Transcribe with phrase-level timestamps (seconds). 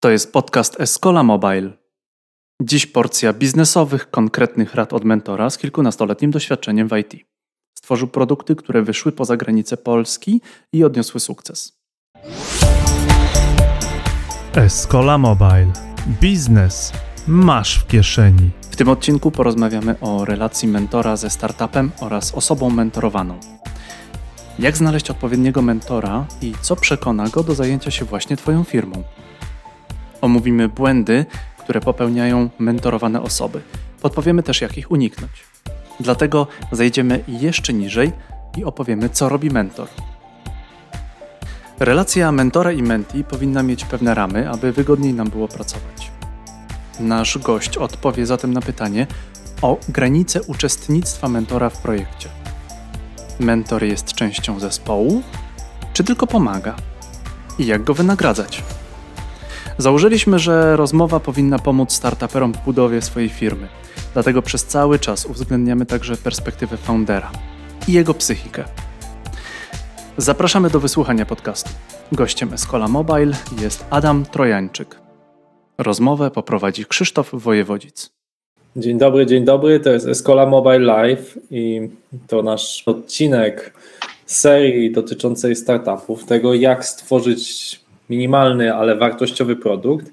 [0.00, 1.72] To jest podcast Escola Mobile.
[2.62, 7.14] Dziś porcja biznesowych, konkretnych rad od mentora z kilkunastoletnim doświadczeniem w IT.
[7.78, 10.40] Stworzył produkty, które wyszły poza granice Polski
[10.72, 11.78] i odniosły sukces.
[14.54, 15.72] Escola Mobile.
[16.20, 16.92] Biznes
[17.26, 18.50] masz w kieszeni.
[18.70, 23.40] W tym odcinku porozmawiamy o relacji mentora ze startupem oraz osobą mentorowaną.
[24.58, 29.04] Jak znaleźć odpowiedniego mentora i co przekona go do zajęcia się właśnie Twoją firmą?
[30.20, 31.26] Omówimy błędy,
[31.58, 33.60] które popełniają mentorowane osoby.
[34.02, 35.32] Podpowiemy też, jak ich uniknąć.
[36.00, 38.12] Dlatego zejdziemy jeszcze niżej
[38.56, 39.88] i opowiemy, co robi mentor.
[41.78, 46.10] Relacja mentora i menti powinna mieć pewne ramy, aby wygodniej nam było pracować.
[47.00, 49.06] Nasz gość odpowie zatem na pytanie
[49.62, 52.28] o granice uczestnictwa mentora w projekcie.
[53.40, 55.22] Mentor jest częścią zespołu,
[55.92, 56.76] czy tylko pomaga?
[57.58, 58.62] I jak go wynagradzać?
[59.78, 63.68] Założyliśmy, że rozmowa powinna pomóc startuperom w budowie swojej firmy.
[64.14, 67.30] Dlatego przez cały czas uwzględniamy także perspektywę foundera
[67.88, 68.64] i jego psychikę.
[70.16, 71.70] Zapraszamy do wysłuchania podcastu.
[72.12, 75.00] Gościem Escola Mobile jest Adam Trojańczyk.
[75.78, 78.10] Rozmowę poprowadzi Krzysztof Wojewodzic.
[78.76, 79.80] Dzień dobry, dzień dobry.
[79.80, 81.88] To jest Escola Mobile Live i
[82.26, 83.74] to nasz odcinek
[84.26, 90.12] serii dotyczącej startupów, tego jak stworzyć minimalny, ale wartościowy produkt.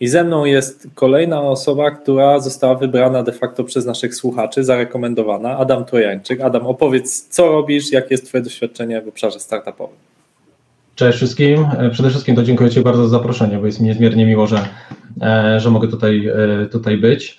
[0.00, 5.58] I ze mną jest kolejna osoba, która została wybrana de facto przez naszych słuchaczy, zarekomendowana,
[5.58, 6.40] Adam Trojańczyk.
[6.40, 9.96] Adam, opowiedz, co robisz, jakie jest Twoje doświadczenie w obszarze startupowym.
[10.94, 11.66] Cześć wszystkim.
[11.78, 14.68] E, przede wszystkim to dziękuję Ci bardzo za zaproszenie, bo jest mi niezmiernie miło, że,
[15.22, 16.26] e, że mogę tutaj,
[16.62, 17.38] e, tutaj być.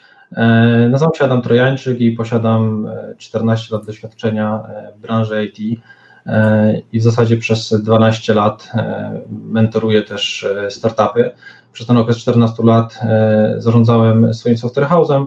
[0.89, 4.63] Nazywam się Adam Trojańczyk i posiadam 14 lat doświadczenia
[4.97, 5.79] w branży IT.
[6.27, 11.31] E, i w zasadzie przez 12 lat e, mentoruję też e, startupy.
[11.73, 12.99] Przez ten okres 14 lat
[13.57, 15.25] zarządzałem swoim software house'em.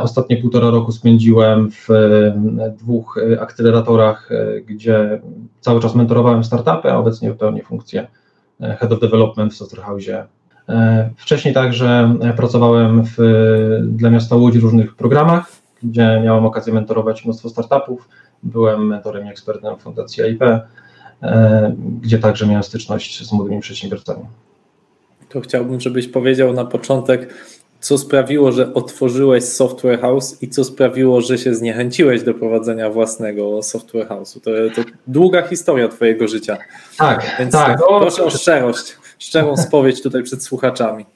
[0.00, 1.88] Ostatnie półtora roku spędziłem w
[2.78, 4.28] dwóch akceleratorach,
[4.66, 5.20] gdzie
[5.60, 8.06] cały czas mentorowałem startupy, a obecnie wypełnię funkcję
[8.60, 10.04] Head of Development w Software House.
[11.16, 13.16] Wcześniej także pracowałem w,
[13.82, 18.08] dla miasta Łódź w różnych programach, gdzie miałem okazję mentorować mnóstwo startupów.
[18.44, 24.24] Byłem mentorem i ekspertem Fundacji AIP, e, gdzie także miałem styczność z młodymi przedsiębiorcami.
[25.28, 27.34] To chciałbym, żebyś powiedział na początek,
[27.80, 33.62] co sprawiło, że otworzyłeś software house i co sprawiło, że się zniechęciłeś do prowadzenia własnego
[33.62, 34.40] software house'u.
[34.40, 34.50] To,
[34.82, 36.56] to długa historia Twojego życia.
[36.98, 37.78] Tak, Więc tak.
[37.98, 41.06] Proszę o szczerość, szczerą spowiedź tutaj przed słuchaczami.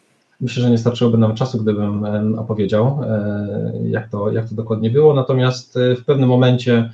[0.40, 2.04] Myślę, że nie starczyłoby nam czasu, gdybym
[2.38, 5.14] opowiedział, e, jak to, jak to dokładnie było.
[5.14, 6.90] Natomiast e, w pewnym momencie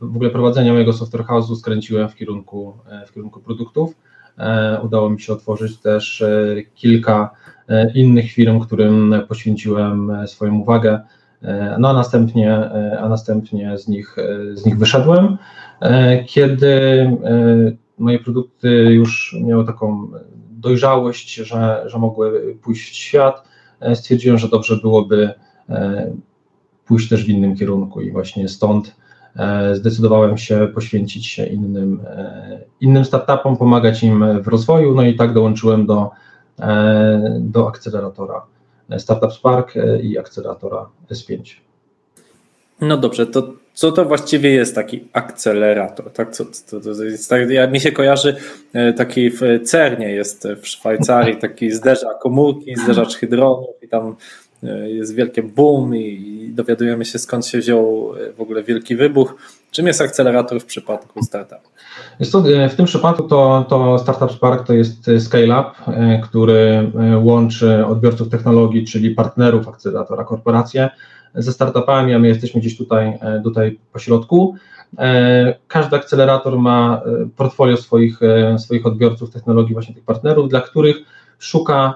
[0.00, 3.94] w ogóle prowadzenia mojego software house'u skręciłem w kierunku, e, w kierunku produktów.
[4.38, 6.24] E, udało mi się otworzyć też
[6.74, 7.30] kilka
[7.94, 11.00] innych firm, którym poświęciłem swoją uwagę,
[11.78, 12.70] no a następnie,
[13.00, 14.16] a następnie z, nich,
[14.54, 15.36] z nich wyszedłem.
[16.26, 17.10] Kiedy
[17.98, 20.10] moje produkty już miały taką
[20.50, 23.42] dojrzałość, że, że mogły pójść w świat,
[23.94, 25.34] stwierdziłem, że dobrze byłoby
[26.84, 29.05] pójść też w innym kierunku i właśnie stąd E,
[29.72, 35.32] zdecydowałem się poświęcić się innym, e, innym startupom, pomagać im w rozwoju, no i tak
[35.32, 36.10] dołączyłem do,
[36.60, 38.42] e, do akceleratora
[38.98, 41.56] Startup Spark i akceleratora S5.
[42.80, 46.12] No dobrze, to co to właściwie jest taki akcelerator?
[46.12, 48.36] Tak, co, to, to jest, tak, ja, mi się kojarzy
[48.96, 54.45] taki w CERNie jest w Szwajcarii taki zderzacz komórki, zderzacz hydronów i tam E,
[54.86, 59.34] jest wielkie boom i dowiadujemy się skąd się wziął e, w ogóle wielki wybuch.
[59.70, 61.68] Czym jest akcelerator w przypadku startupu?
[62.48, 65.70] E, w tym przypadku to, to Startup Spark to jest scale-up,
[66.22, 70.90] który łączy odbiorców technologii, czyli partnerów akceleratora, korporacje
[71.34, 74.54] ze startupami, a my jesteśmy gdzieś tutaj, tutaj po środku.
[75.68, 77.02] Każdy akcelerator ma
[77.36, 78.20] portfolio swoich,
[78.58, 80.96] swoich odbiorców technologii, właśnie tych partnerów, dla których
[81.38, 81.94] szuka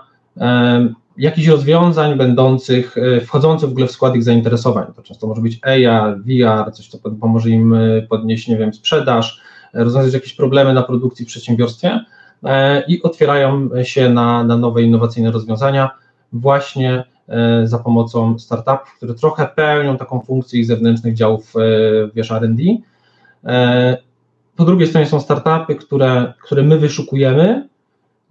[1.20, 4.86] jakichś rozwiązań będących, e, wchodzących w ogóle w skład ich zainteresowań.
[4.96, 9.40] To często może być AR, VR, coś, co pomoże im e, podnieść, nie wiem, sprzedaż,
[9.74, 12.04] e, rozwiązać jakieś problemy na produkcji w przedsiębiorstwie
[12.88, 15.90] i otwierają się na, na nowe, innowacyjne rozwiązania
[16.32, 17.04] właśnie
[17.64, 21.54] za pomocą startupów, które trochę pełnią taką funkcję ich zewnętrznych działów,
[22.14, 22.62] wiesz, R&D.
[24.56, 27.68] Po drugiej stronie są startupy, które, które my wyszukujemy,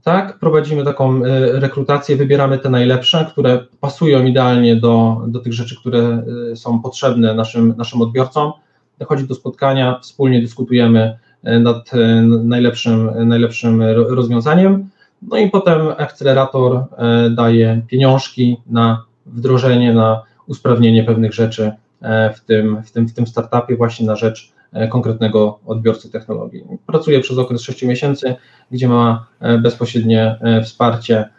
[0.04, 5.76] tak, prowadzimy taką e, rekrutację, wybieramy te najlepsze, które pasują idealnie do, do tych rzeczy,
[5.80, 8.52] które e, są potrzebne naszym, naszym odbiorcom.
[9.00, 11.92] Dochodzi do spotkania, wspólnie dyskutujemy e, nad
[12.44, 14.90] najlepszym, najlepszym rozwiązaniem.
[15.22, 16.84] No i potem akcelerator
[17.32, 21.72] daje pieniążki na wdrożenie, na usprawnienie pewnych rzeczy
[22.36, 24.54] w tym, w tym, w tym startupie właśnie na rzecz
[24.90, 26.64] konkretnego odbiorcy technologii.
[26.86, 28.36] Pracuje przez okres 6 miesięcy,
[28.72, 29.28] gdzie ma
[29.62, 31.30] bezpośrednie wsparcie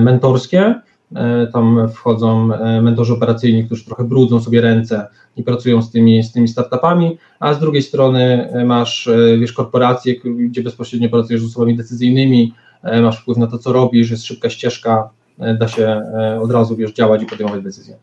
[0.00, 0.74] mentorskie,
[1.14, 5.06] E, tam wchodzą e, mentorzy operacyjni, którzy trochę brudzą sobie ręce
[5.36, 9.10] i pracują z tymi, z tymi startupami, a z drugiej strony e, masz,
[9.40, 12.54] wiesz, korporacje, gdzie bezpośrednio pracujesz z osobami decyzyjnymi,
[13.02, 15.10] masz wpływ na to, co robisz, jest szybka ścieżka,
[15.58, 16.02] da się
[16.40, 17.96] od razu, wiesz, działać i podejmować decyzje.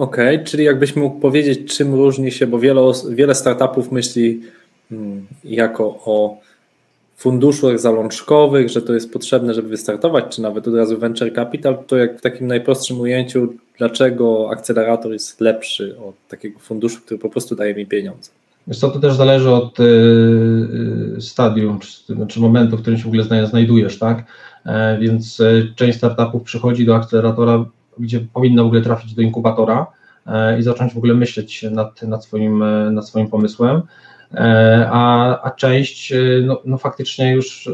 [0.00, 2.80] Okej, okay, czyli jakbyś mógł powiedzieć, czym różni się, bo wiele,
[3.10, 4.40] wiele startupów myśli
[4.90, 6.38] hmm, jako o
[7.16, 11.96] funduszach zalążkowych, że to jest potrzebne, żeby wystartować, czy nawet od razu venture capital, to
[11.96, 17.56] jak w takim najprostszym ujęciu, dlaczego akcelerator jest lepszy od takiego funduszu, który po prostu
[17.56, 18.30] daje mi pieniądze?
[18.66, 19.84] Wiesz co, to też zależy od y,
[21.16, 24.24] y, stadium, czy, czy momentu, w którym się w ogóle znajdujesz, tak?
[24.66, 27.64] E, więc e, część startupów przychodzi do akceleratora,
[28.00, 29.86] gdzie powinna w ogóle trafić do inkubatora
[30.26, 32.64] e, i zacząć w ogóle myśleć nad, nad, swoim,
[32.94, 33.82] nad swoim pomysłem.
[34.34, 37.68] E, a, a część e, no, no faktycznie już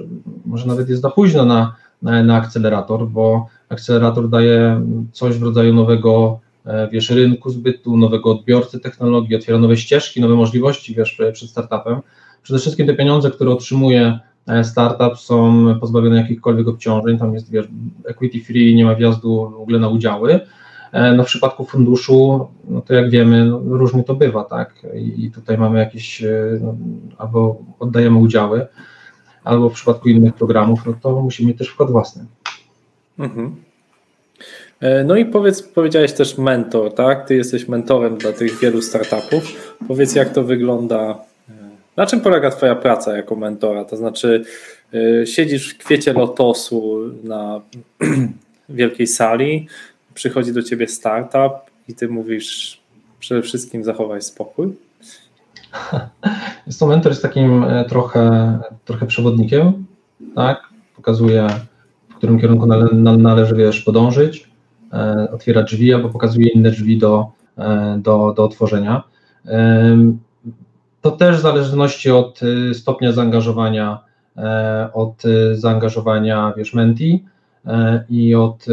[0.47, 4.81] może nawet jest za późno na, na, na akcelerator, bo akcelerator daje
[5.13, 10.35] coś w rodzaju nowego e, wiesz, rynku zbytu, nowego odbiorcy technologii, otwiera nowe ścieżki, nowe
[10.35, 12.01] możliwości wiesz, przed startupem.
[12.43, 14.19] Przede wszystkim te pieniądze, które otrzymuje
[14.63, 17.67] startup są pozbawione jakichkolwiek obciążeń, tam jest wiesz,
[18.05, 20.41] equity free, nie ma wjazdu w ogóle na udziały,
[20.93, 24.87] E, no w przypadku funduszu, no to jak wiemy, no różnie to bywa, tak?
[24.95, 26.75] I tutaj mamy jakieś, e, no,
[27.19, 28.67] albo oddajemy udziały,
[29.45, 32.25] albo w przypadku innych programów, no to musimy mieć też wkład własny.
[33.19, 33.57] Mhm.
[34.81, 37.29] E, no i powiedz, powiedziałeś też mentor, tak?
[37.29, 39.77] Ty jesteś mentorem dla tych wielu startupów.
[39.89, 41.19] Powiedz, jak to wygląda,
[41.97, 43.85] na czym polega Twoja praca jako mentora?
[43.85, 44.45] To znaczy,
[45.25, 47.61] siedzisz w kwiecie lotosu na
[48.69, 49.69] wielkiej sali,
[50.15, 51.53] przychodzi do ciebie startup
[51.89, 52.81] i ty mówisz
[53.19, 54.73] przede wszystkim zachowaj spokój?
[56.67, 59.87] Jest to mentor jest takim e, trochę, trochę przewodnikiem,
[60.35, 60.61] tak?
[60.97, 61.47] Pokazuje,
[62.09, 62.89] w którym kierunku nale,
[63.19, 64.51] należy wiesz, podążyć,
[64.93, 67.27] e, otwiera drzwi albo pokazuje inne drzwi do,
[67.59, 69.03] e, do, do otworzenia.
[69.47, 69.97] E,
[71.01, 73.99] to też w zależności od e, stopnia zaangażowania,
[74.37, 75.23] e, od
[75.55, 77.25] zaangażowania wiesz, menti,
[77.67, 78.67] E, i od,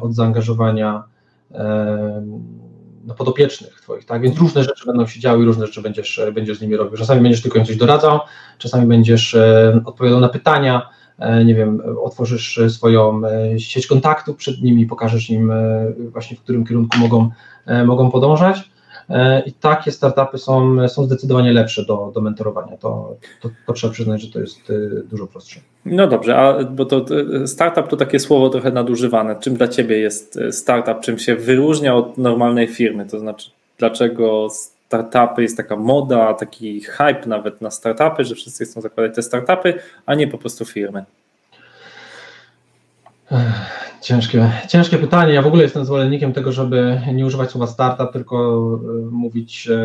[0.00, 1.02] od zaangażowania
[3.06, 4.22] no, podopiecznych Twoich, tak?
[4.22, 6.98] Więc różne rzeczy będą się działy i różne rzeczy będziesz, będziesz z nimi robił.
[6.98, 8.20] Czasami będziesz tylko im coś doradzał,
[8.58, 9.36] czasami będziesz
[9.84, 10.88] odpowiadał na pytania,
[11.18, 15.52] e, nie wiem, otworzysz swoją e, sieć kontaktów przed nimi, pokażesz im
[15.98, 17.30] właśnie w którym kierunku mogą,
[17.86, 18.70] mogą podążać.
[19.10, 22.76] E, I takie startupy są, są zdecydowanie lepsze do, do mentorowania.
[22.76, 25.60] To, to, to trzeba przyznać, że to jest e, dużo prostsze.
[25.84, 27.04] No dobrze, a bo to
[27.46, 29.36] startup to takie słowo trochę nadużywane.
[29.40, 31.00] Czym dla Ciebie jest e, startup?
[31.00, 33.06] Czym się wyróżnia od normalnej firmy?
[33.06, 34.48] To znaczy, dlaczego
[34.86, 39.74] startupy jest taka moda, taki hype nawet na startupy, że wszyscy chcą zakładać te startupy,
[40.06, 41.04] a nie po prostu firmy?
[44.00, 45.32] Ciężkie, ciężkie pytanie.
[45.32, 48.36] Ja w ogóle jestem zwolennikiem tego, żeby nie używać słowa startup, tylko
[48.82, 49.78] e, mówić e,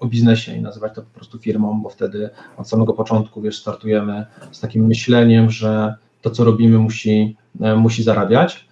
[0.00, 4.26] o biznesie i nazywać to po prostu firmą, bo wtedy od samego początku wiesz, startujemy
[4.52, 8.68] z takim myśleniem, że to, co robimy, musi, e, musi zarabiać.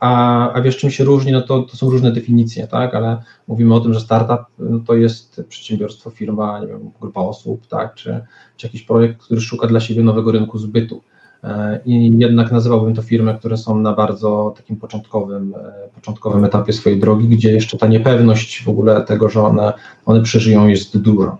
[0.00, 3.74] A, a wiesz, czym się różni, no to, to są różne definicje, tak, ale mówimy
[3.74, 8.24] o tym, że startup no to jest przedsiębiorstwo, firma, nie wiem, grupa osób, tak, czy,
[8.56, 11.02] czy jakiś projekt, który szuka dla siebie nowego rynku zbytu.
[11.46, 16.72] E, i jednak nazywałbym to firmy, które są na bardzo takim początkowym, e, początkowym etapie
[16.72, 19.72] swojej drogi, gdzie jeszcze ta niepewność w ogóle tego, że one,
[20.06, 21.36] one przeżyją jest duża.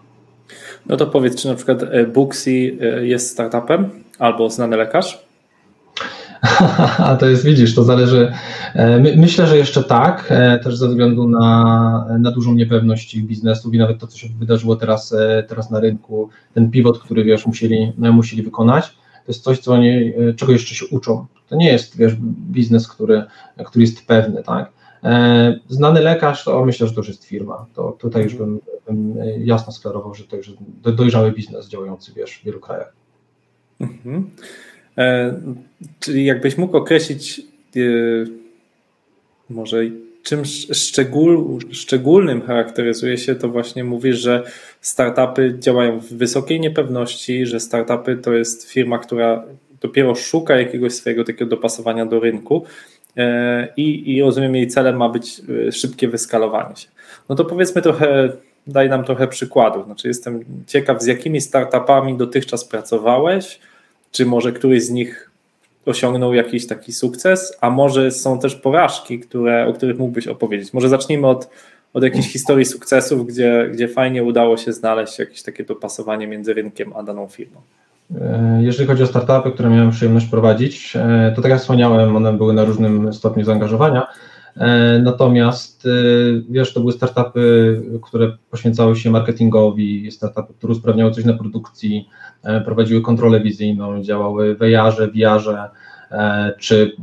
[0.86, 5.26] No to powiedz, czy na przykład e, Booksy jest startupem albo znany lekarz?
[6.98, 8.32] A to jest, widzisz, to zależy.
[8.75, 10.32] My, myślę, że jeszcze tak,
[10.64, 14.76] też ze względu na, na dużą niepewność ich biznesów i nawet to, co się wydarzyło
[14.76, 15.14] teraz,
[15.48, 18.92] teraz na rynku, ten pivot, który wiesz, musieli, musieli wykonać
[19.26, 21.26] to jest coś, co oni, e, czego jeszcze się uczą.
[21.49, 22.16] To nie jest wiesz,
[22.50, 23.25] biznes, który,
[23.66, 24.73] który jest pewny, tak?
[25.04, 27.66] E, znany lekarz, to myślę, że to już jest firma.
[27.75, 30.52] To tutaj już bym, bym jasno sklarował, że to już
[30.83, 32.92] dojrzały biznes działający wiesz, w wielu krajach.
[33.80, 34.30] Mhm.
[34.99, 35.40] E,
[36.00, 37.40] czyli jakbyś mógł określić
[37.76, 37.80] e,
[39.50, 39.85] może
[40.26, 44.42] czym szczegól, szczególnym charakteryzuje się, to właśnie mówisz, że
[44.80, 49.45] startupy działają w wysokiej niepewności, że startupy to jest firma, która
[49.80, 52.64] dopiero szuka jakiegoś swojego takiego dopasowania do rynku
[53.16, 56.88] e, i, i rozumiem, jej celem ma być e, szybkie wyskalowanie się.
[57.28, 58.33] No to powiedzmy trochę,
[58.66, 59.85] daj nam trochę przykładów.
[59.87, 63.61] Znaczy, jestem ciekaw, z jakimi startupami dotychczas pracowałeś,
[64.12, 65.25] czy może któryś z nich
[65.87, 70.73] osiągnął jakiś taki sukces, a może są też porażki, które, o których mógłbyś opowiedzieć.
[70.73, 71.49] Może zacznijmy od,
[71.95, 76.93] od jakiejś historii sukcesów, gdzie, gdzie fajnie udało się znaleźć jakieś takie dopasowanie między rynkiem
[76.97, 77.61] a daną firmą.
[78.21, 82.33] E, jeżeli chodzi o startupy, które miałem przyjemność prowadzić, e, to tak jak wspomniałem, one
[82.33, 84.07] były na różnym stopniu zaangażowania.
[84.56, 85.88] E, natomiast
[86.50, 92.08] wiesz, to były startupy, które poświęcały się marketingowi, startupy, które usprawniały coś na produkcji,
[92.64, 95.68] prowadziły kontrolę wizyjną, działały w AR-ze, VR-ze,
[96.58, 96.96] czy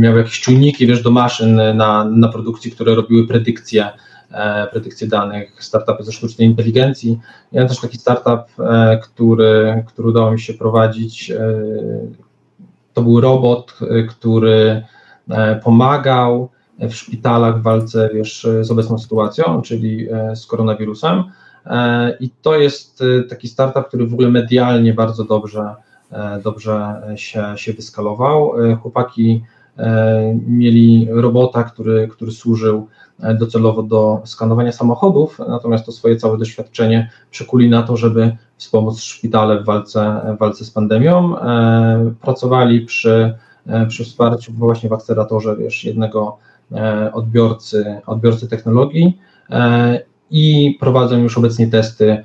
[0.00, 3.88] miały jakieś czujniki, wiesz, do maszyn na, na produkcji, które robiły predykcje
[4.30, 7.18] E, predykcje danych, startupy ze sztucznej inteligencji.
[7.52, 11.30] Ja też taki startup, e, który, który udało mi się prowadzić.
[11.30, 11.60] E,
[12.94, 14.82] to był robot, który
[15.64, 21.24] pomagał w szpitalach w walce wiesz, z obecną sytuacją, czyli z koronawirusem.
[22.20, 25.74] I to jest taki startup, który w ogóle medialnie bardzo dobrze,
[26.44, 28.52] dobrze się, się wyskalował.
[28.82, 29.44] Chłopaki
[30.46, 32.88] mieli robota, który, który służył
[33.22, 39.00] E, docelowo do skanowania samochodów, natomiast to swoje całe doświadczenie przekuli na to, żeby wspomóc
[39.00, 41.38] szpitale w walce, w walce z pandemią.
[41.38, 43.34] E, pracowali przy,
[43.66, 46.38] e, przy wsparciu właśnie w akceleratorze wiesz, jednego
[47.12, 49.18] odbiorcy, odbiorcy technologii
[50.30, 52.24] i prowadzą już obecnie testy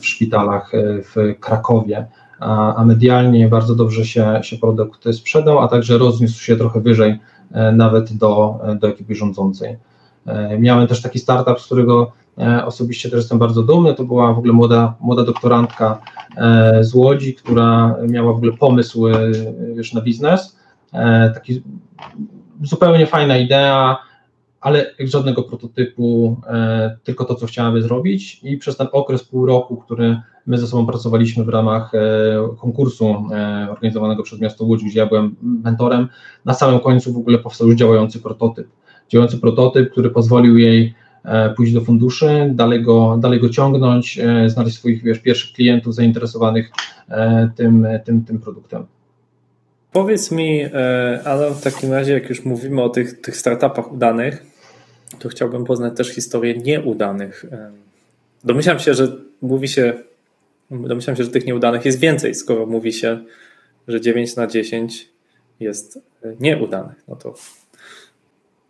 [0.00, 0.72] w szpitalach
[1.14, 2.06] w Krakowie.
[2.40, 7.18] A, medialnie bardzo dobrze się, się produkt sprzedał, a także rozniósł się trochę wyżej
[7.72, 9.76] nawet do, do ekipy rządzącej.
[10.26, 13.94] E, miałem też taki startup, z którego e, osobiście też jestem bardzo dumny.
[13.94, 15.98] To była w ogóle młoda, młoda doktorantka
[16.36, 19.06] e, z Łodzi, która miała w ogóle pomysł
[19.74, 20.56] już na biznes.
[21.34, 21.62] Taki
[22.62, 23.98] zupełnie fajna idea,
[24.60, 26.40] ale żadnego prototypu,
[27.04, 28.40] tylko to, co chciałaby zrobić.
[28.42, 31.92] I przez ten okres pół roku, który my ze sobą pracowaliśmy w ramach
[32.58, 33.24] konkursu
[33.70, 36.08] organizowanego przez miasto Łódź, gdzie ja byłem mentorem,
[36.44, 38.68] na samym końcu w ogóle powstał już działający prototyp
[39.10, 44.50] działający prototyp, który pozwolił jej e, pójść do funduszy, dalej go, dalej go ciągnąć, e,
[44.50, 46.70] znaleźć swoich wiesz, pierwszych klientów zainteresowanych
[47.08, 48.86] e, tym, tym, tym produktem.
[49.92, 50.64] Powiedz mi,
[51.24, 54.46] ale w takim razie, jak już mówimy o tych, tych startupach udanych,
[55.18, 57.46] to chciałbym poznać też historię nieudanych.
[58.44, 59.92] Domyślam się, że mówi się,
[60.70, 63.20] domyślam się, że tych nieudanych jest więcej, skoro mówi się,
[63.88, 65.08] że 9 na 10
[65.60, 65.98] jest
[66.40, 67.04] nieudanych.
[67.08, 67.34] No to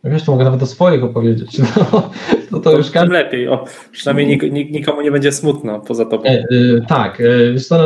[0.04, 1.58] Wiesz, to mogę nawet o swoich opowiedzieć.
[1.58, 1.66] No,
[2.52, 3.12] no to, to już każdy...
[3.12, 6.24] lepiej, o, przynajmniej nik, nik, nikomu nie będzie smutno poza tobą.
[6.24, 6.46] E, e,
[6.88, 7.24] tak, e,
[7.70, 7.78] no,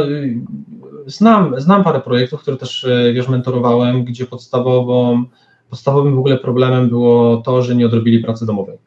[1.06, 5.24] znam, znam parę projektów, które też e, wiesz, mentorowałem, gdzie podstawową,
[5.70, 8.78] podstawowym w ogóle problemem było to, że nie odrobili pracy domowej.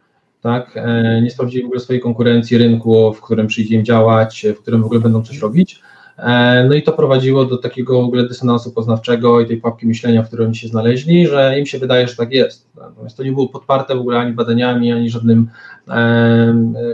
[0.41, 0.71] Tak?
[0.75, 4.81] E, nie sprawdzili w ogóle swojej konkurencji, rynku, w którym przyjdzie im działać, w którym
[4.81, 5.81] w ogóle będą coś robić.
[6.17, 10.23] E, no i to prowadziło do takiego w ogóle dysonansu poznawczego i tej pułapki myślenia,
[10.23, 12.67] w której oni się znaleźli, że im się wydaje, że tak jest.
[12.75, 15.49] Natomiast to nie było podparte w ogóle ani badaniami, ani żadnym,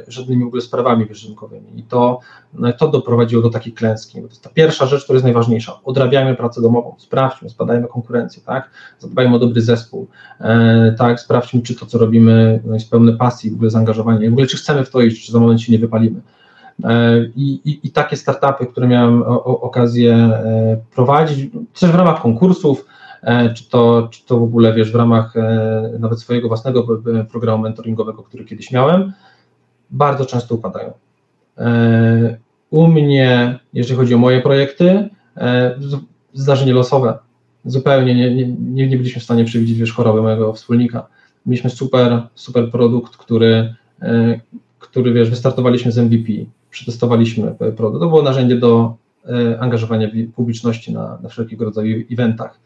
[0.07, 1.79] żadnymi w ogóle sprawami rynkowymi.
[1.79, 2.19] I to,
[2.53, 4.21] no, to doprowadziło do takiej klęski.
[4.21, 5.79] To jest ta pierwsza rzecz, która jest najważniejsza.
[5.83, 8.69] Odrabiajmy pracę domową, sprawdźmy, zbadajmy konkurencję, tak?
[8.99, 10.07] Zadbajmy o dobry zespół,
[10.39, 11.19] e, tak?
[11.19, 14.57] Sprawdźmy, czy to, co robimy, no, jest pełne pasji, w ogóle zaangażowania, w ogóle czy
[14.57, 16.21] chcemy w to iść, czy za moment się nie wypalimy.
[16.83, 22.85] E, I, i, I, takie startupy, które miałem okazję e, prowadzić, też w ramach konkursów,
[23.55, 25.33] czy to, czy to w ogóle wiesz, w ramach
[25.99, 26.87] nawet swojego własnego
[27.31, 29.13] programu mentoringowego, który kiedyś miałem,
[29.89, 30.93] bardzo często upadają.
[32.69, 35.09] U mnie, jeżeli chodzi o moje projekty,
[36.33, 37.17] zdarzenie losowe.
[37.65, 41.07] Zupełnie nie, nie, nie byliśmy w stanie przewidzieć wiesz, choroby mojego wspólnika.
[41.45, 43.75] Mieliśmy super, super produkt, który,
[44.79, 46.31] który wiesz, wystartowaliśmy z MVP
[46.73, 48.01] przetestowaliśmy produkt.
[48.01, 52.59] To było narzędzie do e, angażowania publiczności na, na wszelkiego rodzaju eventach.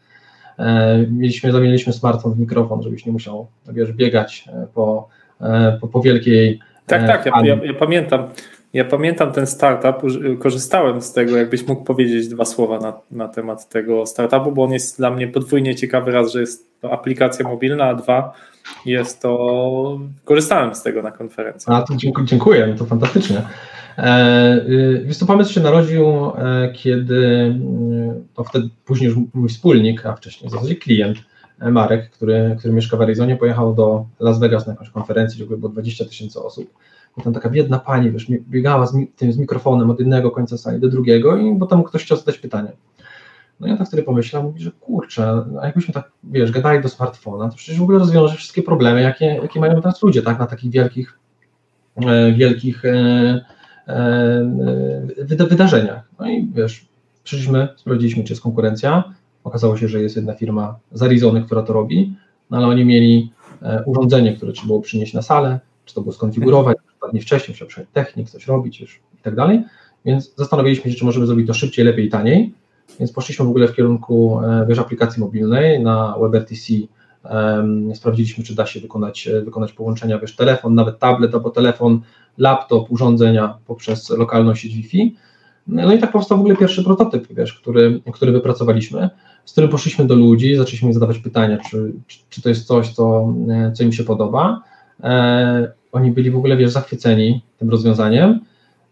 [0.58, 5.08] E, mieliśmy, zamieniliśmy smartfon w mikrofon, żebyś nie musiał wiesz, biegać e, po,
[5.80, 6.60] po, po wielkiej.
[6.86, 8.28] Tak, tak, ja, ja, ja, pamiętam.
[8.72, 10.02] Ja pamiętam ten startup,
[10.38, 14.72] korzystałem z tego, jakbyś mógł powiedzieć dwa słowa na, na temat tego startupu, bo on
[14.72, 18.32] jest dla mnie podwójnie ciekawy, raz, że jest to aplikacja mobilna, a dwa,
[18.86, 21.72] jest to, korzystałem z tego na konferencji.
[21.72, 23.42] A to dziękuję, no to fantastycznie.
[23.98, 27.54] E, y, wiesz, to pomysł się narodził, e, kiedy
[28.34, 31.18] to wtedy później już mój wspólnik, a wcześniej w zasadzie klient,
[31.60, 35.56] e, Marek, który, który mieszka w Arizonie, pojechał do Las Vegas na jakąś konferencję, gdzie
[35.56, 36.70] było 20 tysięcy osób.
[37.18, 40.80] I tam taka biedna pani, wiesz, biegała z, tym, z mikrofonem od jednego końca sali
[40.80, 42.72] do drugiego, i bo tam ktoś chciał zadać pytanie.
[43.60, 47.48] No ja tak wtedy pomyślałem, mówi, że kurczę, a jakbyśmy tak, wiesz, gadali do smartfona,
[47.48, 50.70] to przecież w ogóle rozwiąże wszystkie problemy, jakie, jakie mają teraz ludzie, tak, na takich
[50.70, 51.18] wielkich,
[52.36, 52.82] wielkich
[53.88, 56.08] E, wydarzeniach.
[56.18, 56.86] No i wiesz,
[57.24, 59.04] przyszliśmy, sprawdziliśmy, czy jest konkurencja.
[59.44, 62.14] Okazało się, że jest jedna firma z Arizony, która to robi,
[62.50, 66.12] no ale oni mieli e, urządzenie, które trzeba było przynieść na salę, czy to było
[66.12, 69.64] skonfigurować, dwa wcześniej, trzeba przyjść technik, coś robić już i tak dalej.
[70.04, 72.54] Więc zastanowiliśmy się, czy możemy zrobić to szybciej, lepiej i taniej.
[73.00, 76.72] Więc poszliśmy w ogóle w kierunku e, wiesz, aplikacji mobilnej na WebRTC.
[77.24, 82.00] Um, sprawdziliśmy, czy da się wykonać, e, wykonać połączenia, wiesz, telefon, nawet tablet albo telefon,
[82.38, 85.16] laptop, urządzenia poprzez lokalną sieć Wi-Fi.
[85.66, 89.10] No i tak powstał w ogóle pierwszy prototyp, wiesz, który, który wypracowaliśmy,
[89.44, 93.34] z którym poszliśmy do ludzi, zaczęliśmy zadawać pytania, czy, czy, czy to jest coś, co,
[93.50, 94.62] e, co im się podoba.
[95.02, 98.40] E, oni byli w ogóle, wiesz, zachwyceni tym rozwiązaniem.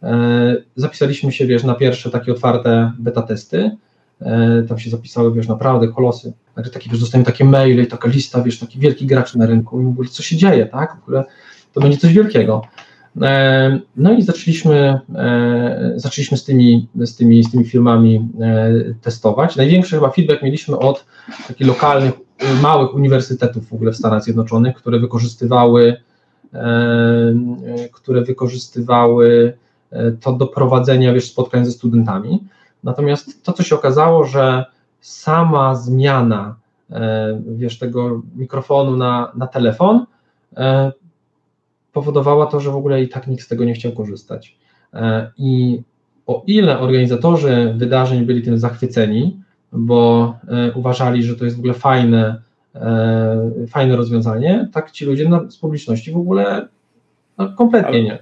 [0.02, 3.76] E, zapisaliśmy się, wiesz, na pierwsze takie otwarte beta testy.
[4.20, 6.32] E, tam się zapisały, wiesz, naprawdę kolosy.
[6.54, 9.80] Także takie, wiesz, dostałem takie maile i taka lista, wiesz, taki wielki gracz na rynku
[9.80, 10.96] i w ogóle co się dzieje, tak?
[11.00, 11.24] W ogóle
[11.72, 12.62] to będzie coś wielkiego.
[13.23, 19.56] E, no i zaczęliśmy, e, zaczęliśmy z, tymi, z, tymi, z tymi firmami e, testować.
[19.56, 21.04] Największy chyba feedback mieliśmy od
[21.49, 22.12] takich lokalnych,
[22.62, 25.96] małych uniwersytetów w ogóle w Stanach Zjednoczonych, które wykorzystywały,
[27.92, 29.56] które wykorzystywały
[30.20, 32.44] to do prowadzenia wiesz, spotkań ze studentami.
[32.85, 34.64] Natomiast to, co się okazało, że
[35.00, 36.56] sama zmiana
[37.46, 40.06] wiesz, tego mikrofonu na, na telefon
[41.96, 44.56] powodowała to, że w ogóle i tak nikt z tego nie chciał korzystać.
[44.94, 45.82] E, I
[46.26, 49.40] o ile organizatorzy wydarzeń byli tym zachwyceni,
[49.72, 52.42] bo e, uważali, że to jest w ogóle fajne,
[52.74, 56.68] e, fajne rozwiązanie, tak ci ludzie z publiczności w ogóle
[57.38, 58.18] no, kompletnie ale, nie.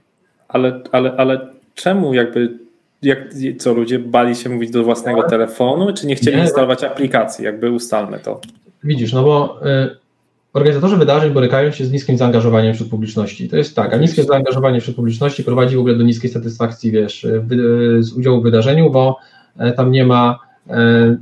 [0.48, 2.58] Ale, ale, ale czemu jakby,
[3.02, 3.18] jak,
[3.58, 6.42] co ludzie bali się mówić do własnego telefonu, czy nie chcieli nie.
[6.42, 8.40] instalować aplikacji, jakby ustalmy to?
[8.84, 9.60] Widzisz, no bo
[10.54, 13.48] Organizatorzy wydarzeń borykają się z niskim zaangażowaniem wśród publiczności.
[13.48, 17.26] To jest tak, a niskie zaangażowanie wśród publiczności prowadzi w ogóle do niskiej satysfakcji, wiesz,
[17.98, 19.18] z udziału w wydarzeniu, bo
[19.58, 21.16] e, tam nie ma, e, e,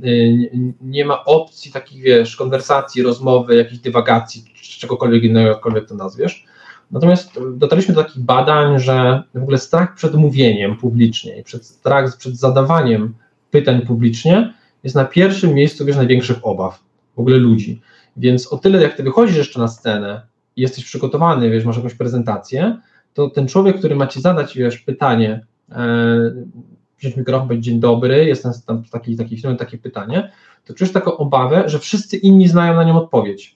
[0.81, 6.45] nie ma opcji takich, wiesz, konwersacji, rozmowy, jakichś dywagacji, czy czegokolwiek innego, jakkolwiek to nazwiesz.
[6.91, 12.37] Natomiast dotarliśmy do takich badań, że w ogóle strach przed mówieniem publicznie, przed strach przed
[12.37, 13.13] zadawaniem
[13.51, 14.53] pytań publicznie
[14.83, 16.83] jest na pierwszym miejscu, wiesz, największych obaw
[17.15, 17.81] w ogóle ludzi.
[18.17, 20.21] Więc o tyle, jak ty wychodzisz jeszcze na scenę
[20.55, 22.77] i jesteś przygotowany, wiesz, masz jakąś prezentację,
[23.13, 26.17] to ten człowiek, który ma ci zadać, wiesz, pytanie, e,
[26.99, 30.31] wziąć mikrofon, powiedzieć dzień dobry, jestem tam taki, taki, takie pytanie,
[30.65, 33.55] to czujesz taką obawę, że wszyscy inni znają na nią odpowiedź.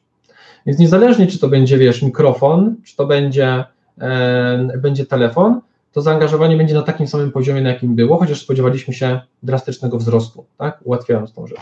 [0.65, 3.65] Więc niezależnie, czy to będzie, wiesz, mikrofon, czy to będzie,
[3.97, 8.93] e, będzie telefon, to zaangażowanie będzie na takim samym poziomie, na jakim było, chociaż spodziewaliśmy
[8.93, 11.61] się drastycznego wzrostu, tak, ułatwiając tą rzecz.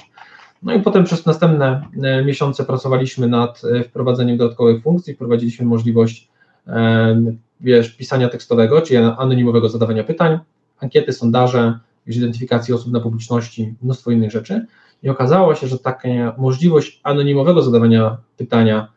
[0.65, 6.29] No i potem przez następne e, miesiące pracowaliśmy nad e, wprowadzeniem dodatkowych funkcji, wprowadziliśmy możliwość
[6.67, 7.21] e,
[7.61, 10.39] wiesz, pisania tekstowego, czyli anonimowego zadawania pytań,
[10.79, 14.65] ankiety, sondaże, identyfikacji osób na publiczności, mnóstwo innych rzeczy.
[15.03, 18.87] I okazało się, że taka możliwość anonimowego zadawania pytania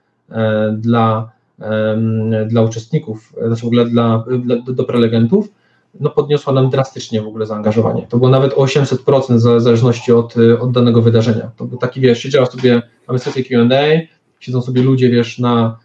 [0.73, 1.31] dla,
[2.47, 5.49] dla uczestników, znaczy w ogóle dla, dla, do prelegentów,
[6.01, 8.07] no podniosła nam drastycznie w ogóle zaangażowanie.
[8.09, 11.51] To było nawet o 800% w zależności od, y, od danego wydarzenia.
[11.57, 14.01] To był taki, wiesz, siedziała sobie, mamy sesję Q&A,
[14.41, 15.79] siedzą sobie ludzie, wiesz, na,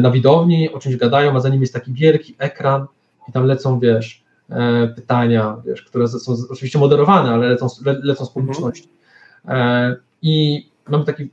[0.00, 2.86] na widowni, o czymś gadają, a za nim jest taki wielki ekran
[3.28, 8.24] i tam lecą, wiesz, e, pytania, wiesz, które są oczywiście moderowane, ale lecą, le, lecą
[8.24, 8.46] z mhm.
[8.46, 8.88] publiczności.
[9.48, 11.28] E, I mamy taki,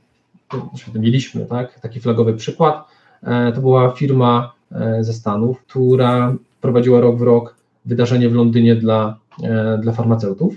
[0.94, 2.88] mieliśmy, tak, taki flagowy przykład,
[3.22, 4.52] e, to była firma
[5.00, 10.54] ze Stanów, która prowadziła rok w rok wydarzenie w Londynie dla, e, dla farmaceutów.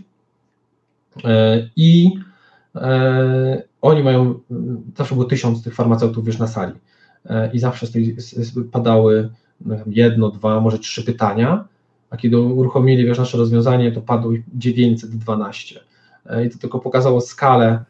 [1.25, 2.19] E, I
[2.75, 4.39] e, oni mają,
[4.97, 6.73] zawsze było tysiąc tych farmaceutów już na sali
[7.53, 8.15] i zawsze z tej
[8.71, 9.29] padały
[9.87, 11.65] jedno, dwa, może trzy pytania,
[12.09, 15.79] a kiedy uruchomili wiesz, nasze rozwiązanie, to padło 912.
[16.45, 17.83] I to tylko pokazało skalę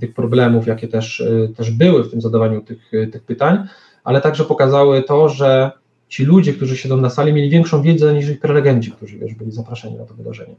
[0.00, 1.22] tych problemów, jakie też,
[1.56, 3.66] też były w tym zadawaniu tych, tych pytań,
[4.04, 5.70] ale także pokazały to, że
[6.08, 9.52] ci ludzie, którzy siedzą na sali, mieli większą wiedzę niż ich prelegenci, którzy wiesz, byli
[9.52, 10.54] zapraszani na to wydarzenie.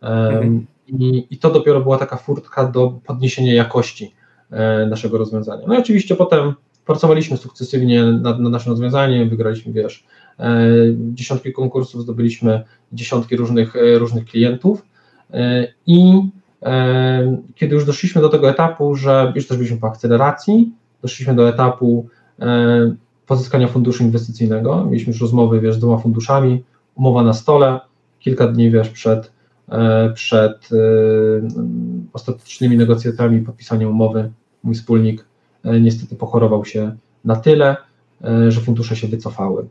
[0.00, 0.66] Mhm.
[0.88, 4.14] I, I, to dopiero była taka furtka do podniesienia jakości
[4.50, 5.62] e, naszego rozwiązania.
[5.66, 6.54] No i oczywiście potem
[6.86, 10.04] pracowaliśmy sukcesywnie nad, nad naszym rozwiązaniem, wygraliśmy, wiesz,
[10.38, 10.60] e,
[11.14, 14.82] dziesiątki konkursów, zdobyliśmy dziesiątki różnych, e, różnych klientów
[15.86, 16.12] i
[17.54, 22.08] kiedy już doszliśmy do tego etapu, że już też byliśmy po akceleracji, doszliśmy do etapu
[23.30, 24.84] pozyskania funduszu inwestycyjnego.
[24.84, 26.64] Mieliśmy już rozmowy wiesz, z dwoma funduszami,
[26.94, 27.80] umowa na stole,
[28.18, 29.32] kilka dni wiesz, przed,
[29.68, 30.76] e, przed e,
[32.12, 34.30] ostatecznymi negocjacjami podpisaniem umowy
[34.62, 35.24] mój wspólnik
[35.64, 37.76] e, niestety pochorował się na tyle,
[38.48, 39.68] że fundusze się wycofały.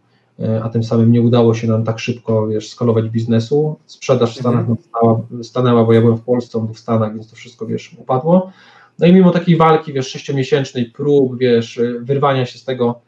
[0.64, 3.76] a tym samym nie udało się nam tak szybko, wiesz, skalować biznesu.
[3.86, 4.78] Sprzedaż w Stanach mhm.
[4.90, 7.96] stała, stanęła, bo ja byłem w Polsce, on był w Stanach, więc to wszystko, wiesz,
[7.98, 8.52] upadło.
[9.00, 13.02] No i mimo takiej walki, wiesz, sześciomiesięcznej prób, wiesz, wyrwania się z tego,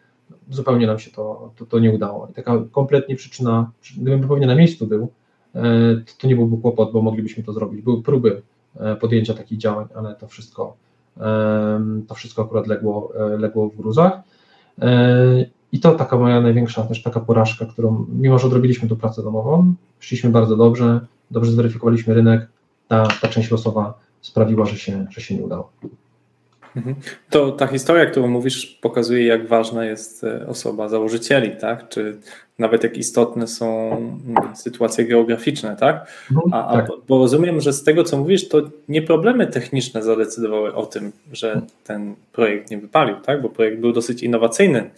[0.50, 2.28] zupełnie nam się to, to, to nie udało.
[2.32, 5.12] I taka kompletnie przyczyna, gdybym pewnie na miejscu był,
[5.56, 5.62] e,
[6.06, 7.82] to, to nie byłby kłopot, bo moglibyśmy to zrobić.
[7.82, 8.42] Były próby
[8.80, 10.76] e, podjęcia takich działań, ale to wszystko,
[12.08, 14.14] to wszystko akurat legło, e, legło w gruzach.
[15.72, 19.74] I to taka moja największa też taka porażka, którą, mimo że odrobiliśmy tu pracę domową,
[20.00, 21.00] szliśmy bardzo dobrze,
[21.32, 22.48] dobrze zweryfikowaliśmy rynek,
[22.88, 25.72] ta, ta część losowa sprawiła, że się, że się nie udało.
[26.76, 26.96] Mhm.
[27.30, 31.90] To ta historia, którą mówisz, pokazuje, jak ważna jest e, osoba założycieli, tak?
[31.90, 32.18] Czy
[32.60, 36.08] nawet jak istotne są mm, sytuacje geograficzne, tak?
[36.32, 36.92] Mhm, a, a tak.
[37.08, 41.62] bo rozumiem, że z tego, co mówisz, to nie problemy techniczne zadecydowały o tym, że
[41.84, 43.42] ten projekt nie wypalił, tak?
[43.42, 44.90] Bo projekt był dosyć innowacyjny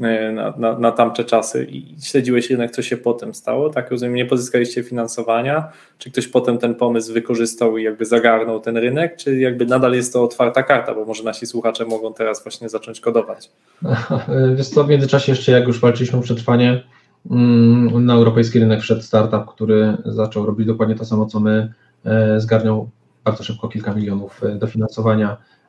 [0.00, 3.70] na, na, na tamte czasy i śledziłeś jednak, co się potem stało.
[3.70, 5.68] Tak rozumiem, nie pozyskaliście finansowania?
[5.98, 9.16] Czy ktoś potem ten pomysł wykorzystał i jakby zagarnął ten rynek?
[9.16, 13.00] Czy jakby nadal jest to otwarta karta, bo może nasi słuchacze mogą teraz właśnie zacząć
[13.00, 13.50] kodować?
[14.56, 16.82] Wiesz co, w międzyczasie jeszcze jak już walczyliśmy o przetrwanie,
[17.30, 21.72] mm, na europejski rynek wszedł startup, który zaczął robić dokładnie to samo, co my,
[22.04, 22.90] e, zgarniał
[23.24, 25.59] bardzo szybko kilka milionów e, dofinansowania E,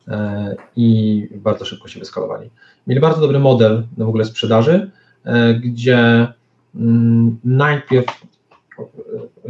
[0.76, 2.50] i bardzo szybko się wyskalowali.
[2.88, 4.92] Mieli bardzo dobry model w ogóle sprzedaży,
[5.24, 6.28] e, gdzie
[6.76, 8.84] mm, najpierw e,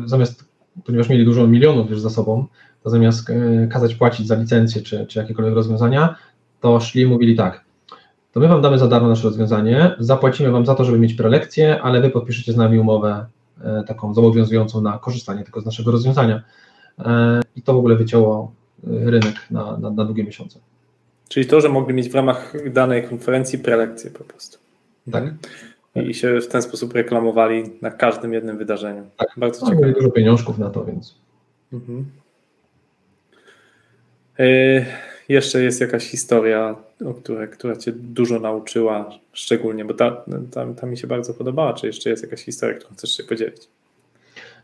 [0.06, 0.46] zamiast,
[0.86, 2.46] ponieważ mieli dużo milionów już za sobą,
[2.84, 3.28] to zamiast
[3.70, 6.16] kazać płacić za licencję czy, czy jakiekolwiek rozwiązania,
[6.60, 7.64] to szli i mówili tak,
[8.32, 11.82] to my Wam damy za darmo nasze rozwiązanie, zapłacimy Wam za to, żeby mieć prelekcję,
[11.82, 13.26] ale Wy podpiszecie z nami umowę
[13.88, 16.42] taką zobowiązującą na korzystanie tylko z naszego rozwiązania.
[17.56, 18.52] I to w ogóle wycięło
[18.84, 20.60] rynek na, na, na długie miesiące.
[21.30, 24.58] Czyli to, że mogli mieć w ramach danej konferencji prelekcje po prostu.
[25.12, 25.24] Tak.
[25.96, 29.04] I się w ten sposób reklamowali na każdym jednym wydarzeniu.
[29.18, 29.94] Tak, bardzo no, ciekawe.
[29.94, 31.16] dużo pieniążków na to, więc.
[31.74, 32.06] Mhm.
[34.40, 34.86] Y
[35.30, 40.88] jeszcze jest jakaś historia, o której, która Cię dużo nauczyła, szczególnie, bo ta, ta, ta
[40.88, 41.74] mi się bardzo podobała.
[41.74, 43.68] Czy jeszcze jest jakaś historia, którą chcesz się podzielić?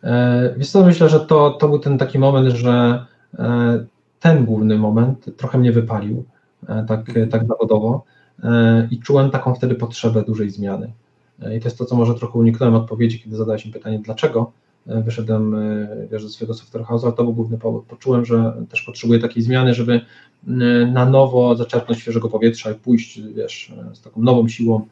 [0.03, 3.05] E, wiesz co, myślę, że to, to był ten taki moment, że
[3.39, 3.85] e,
[4.19, 6.25] ten główny moment trochę mnie wypalił,
[6.67, 8.03] e, tak, tak zawodowo
[8.43, 10.91] e, i czułem taką wtedy potrzebę dużej zmiany.
[11.41, 14.51] E, I to jest to, co może trochę uniknąłem odpowiedzi, kiedy zadałeś mi pytanie, dlaczego
[14.85, 15.55] wyszedłem
[16.11, 17.85] wiesz, ze swojego software house, ale to był główny powód.
[17.85, 20.01] Poczułem, że też potrzebuję takiej zmiany, żeby
[20.91, 24.87] na nowo zaczerpnąć świeżego powietrza i pójść wiesz, z taką nową siłą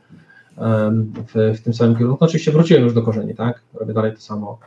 [1.27, 2.17] w, w tym samym kierunku.
[2.21, 3.61] No, oczywiście wróciłem już do korzeni, tak?
[3.73, 4.59] Robię dalej to samo,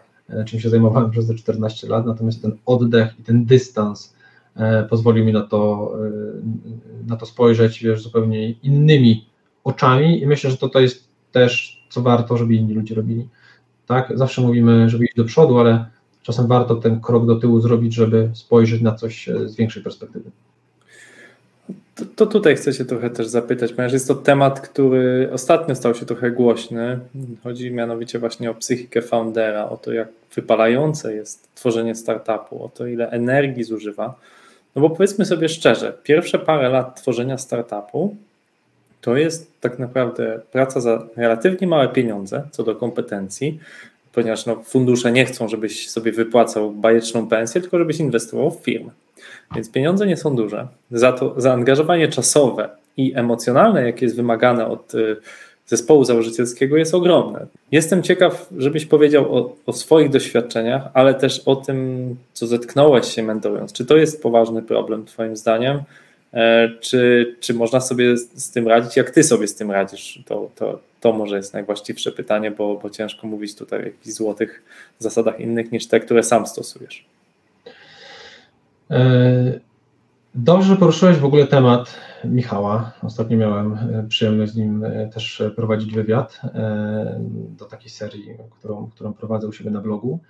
[0.47, 4.15] czym się zajmowałem przez te 14 lat, natomiast ten oddech i ten dystans
[4.91, 9.27] pozwolił mi na to, e, na to spojrzeć wiesz, zupełnie innymi
[9.65, 13.29] oczami i myślę, że to, to jest też, co warto, żeby inni ludzie robili.
[13.87, 14.13] Tak?
[14.15, 15.87] Zawsze mówimy, żeby iść do przodu, ale
[16.23, 20.31] czasem warto ten krok do tyłu zrobić, żeby spojrzeć na coś e, z większej perspektywy.
[21.95, 25.95] To, to, tutaj chcę się trochę też zapytać, ponieważ jest to temat, który ostatnio stał
[25.95, 26.99] się trochę głośny.
[27.43, 32.87] Chodzi mianowicie właśnie o psychikę foundera, o to, jak wypalające jest tworzenie startupu, o to,
[32.87, 34.15] ile energii zużywa.
[34.79, 38.17] No bo powiedzmy sobie szczerze, pierwsze parę lat tworzenia startupu
[39.01, 43.61] to jest tak naprawdę praca za relatywnie małe pieniądze co do kompetencji,
[44.13, 48.91] ponieważ no, fundusze nie chcą, żebyś sobie wypłacał bajeczną pensję, tylko żebyś inwestował w firmę.
[49.55, 50.69] Więc pieniądze nie są duże.
[50.91, 55.17] Za to zaangażowanie czasowe i emocjonalne, jakie jest wymagane od y,
[55.69, 57.47] zespołu założycielskiego jest ogromne.
[57.73, 63.23] Jestem ciekaw, żebyś powiedział o, o, swoich doświadczeniach, ale też o tym, co zetknąłeś się
[63.23, 63.73] mentorując.
[63.73, 65.83] Czy to jest poważny problem, Twoim zdaniem?
[66.35, 68.97] E, czy, czy można sobie z tym radzić?
[68.97, 70.23] Jak Ty sobie z tym radzisz?
[70.27, 74.63] To, to, to może jest najwłaściwsze pytanie, bo, bo ciężko mówić tutaj o jakichś złotych
[74.99, 77.05] zasadach innych niż te, które sam stosujesz.
[78.91, 79.68] E,
[80.39, 82.93] dobrze, że poruszyłeś w ogóle temat Michała.
[83.03, 87.21] Ostatnio miałem e, przyjemność z nim e, też prowadzić wywiad e,
[87.59, 90.21] do takiej serii, którą, którą prowadzę u siebie na blogu.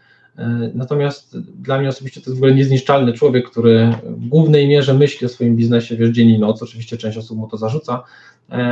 [0.74, 5.26] Natomiast dla mnie osobiście to jest w ogóle niezniszczalny człowiek, który w głównej mierze myśli
[5.26, 6.62] o swoim biznesie wiesz, dzień i noc.
[6.62, 8.02] Oczywiście część osób mu to zarzuca,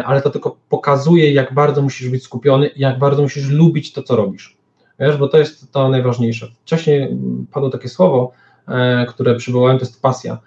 [0.04, 4.02] ale to tylko pokazuje, jak bardzo musisz być skupiony i jak bardzo musisz lubić to,
[4.02, 4.56] co robisz.
[5.00, 6.48] Wiesz, bo to jest to najważniejsze.
[6.64, 7.18] Wcześniej
[7.52, 8.32] padło takie słowo,
[9.08, 10.38] które przywołałem, to jest pasja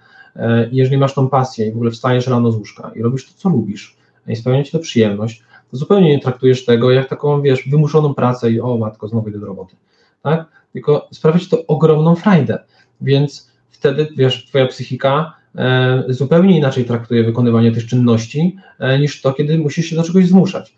[0.72, 3.50] jeżeli masz tą pasję i w ogóle wstajesz rano z łóżka i robisz to, co
[3.50, 3.98] lubisz,
[4.28, 8.52] i spełnia ci to przyjemność, to zupełnie nie traktujesz tego jak taką, wiesz, wymuszoną pracę
[8.52, 9.76] i o matko, znowu idę do roboty,
[10.24, 10.46] tak?
[10.74, 12.60] Tylko sprawia ci to ogromną frajdę,
[13.02, 19.34] więc wtedy, wiesz, twoja psychika e, zupełnie inaczej traktuje wykonywanie tych czynności, e, niż to,
[19.34, 20.76] kiedy musisz się do czegoś zmuszać.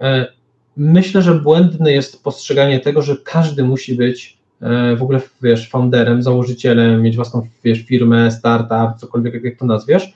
[0.00, 0.26] E,
[0.76, 4.41] myślę, że błędne jest postrzeganie tego, że każdy musi być e,
[4.96, 10.14] w ogóle, wiesz, founderem, założycielem, mieć własną, wiesz, firmę, startup, cokolwiek, jak to nazwiesz.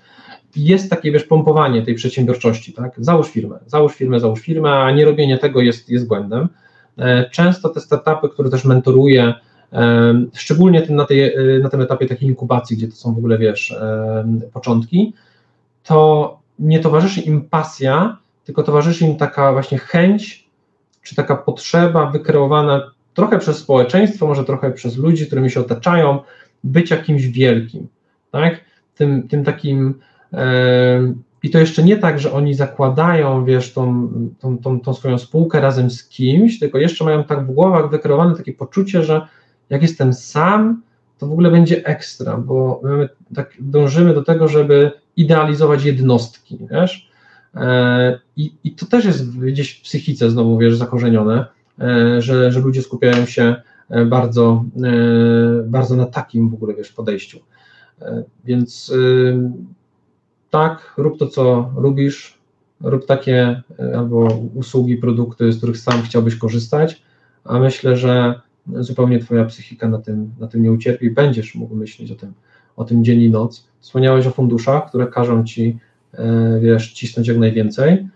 [0.56, 2.92] Jest takie, wiesz, pompowanie tej przedsiębiorczości, tak?
[2.98, 6.48] Załóż firmę, załóż firmę, załóż firmę, a nie robienie tego jest, jest błędem.
[6.98, 9.34] E, często te startupy, które też mentoruję,
[10.34, 13.76] szczególnie na, tej, na tym etapie takiej inkubacji, gdzie to są w ogóle, wiesz,
[14.52, 15.12] początki,
[15.84, 20.48] to nie towarzyszy im pasja, tylko towarzyszy im taka właśnie chęć,
[21.02, 26.18] czy taka potrzeba wykreowana trochę przez społeczeństwo, może trochę przez ludzi, którymi się otaczają,
[26.64, 27.88] być jakimś wielkim,
[28.30, 28.60] tak?
[28.94, 29.94] Tym, tym takim
[31.42, 34.08] i to jeszcze nie tak, że oni zakładają, wiesz, tą,
[34.40, 38.36] tą, tą, tą, swoją spółkę razem z kimś, tylko jeszcze mają tak w głowach wykreowane
[38.36, 39.26] takie poczucie, że
[39.70, 40.82] jak jestem sam,
[41.18, 47.10] to w ogóle będzie ekstra, bo my tak dążymy do tego, żeby idealizować jednostki, wiesz?
[47.54, 51.46] E, I, I to też jest gdzieś w psychice znowu, wiesz, zakorzenione,
[52.18, 53.56] że, że ludzie skupiają się
[53.90, 54.64] e, bardzo,
[55.64, 57.38] bardzo na takim w ogóle, wiesz, podejściu.
[58.44, 58.92] Więc
[60.50, 62.38] tak, rób to, co lubisz,
[62.80, 63.62] rób takie
[63.96, 67.02] albo usługi, produkty, z których sam chciałbyś korzystać,
[67.44, 68.40] a myślę, że
[68.74, 72.32] zupełnie twoja psychika na tym, na tym nie ucierpi, będziesz mógł myśleć o tym,
[72.76, 73.68] o tym dzień i noc.
[73.80, 75.78] Wspomniałeś o funduszach, które każą ci,
[76.14, 78.08] e, wiesz, cisnąć jak najwięcej, e,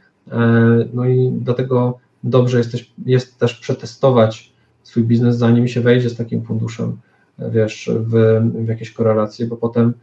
[0.93, 4.53] no i dlatego dobrze jesteś, jest też przetestować
[4.83, 6.97] swój biznes, zanim się wejdzie z takim funduszem,
[7.39, 9.95] e, wiesz, w, w jakieś korelacje, bo potem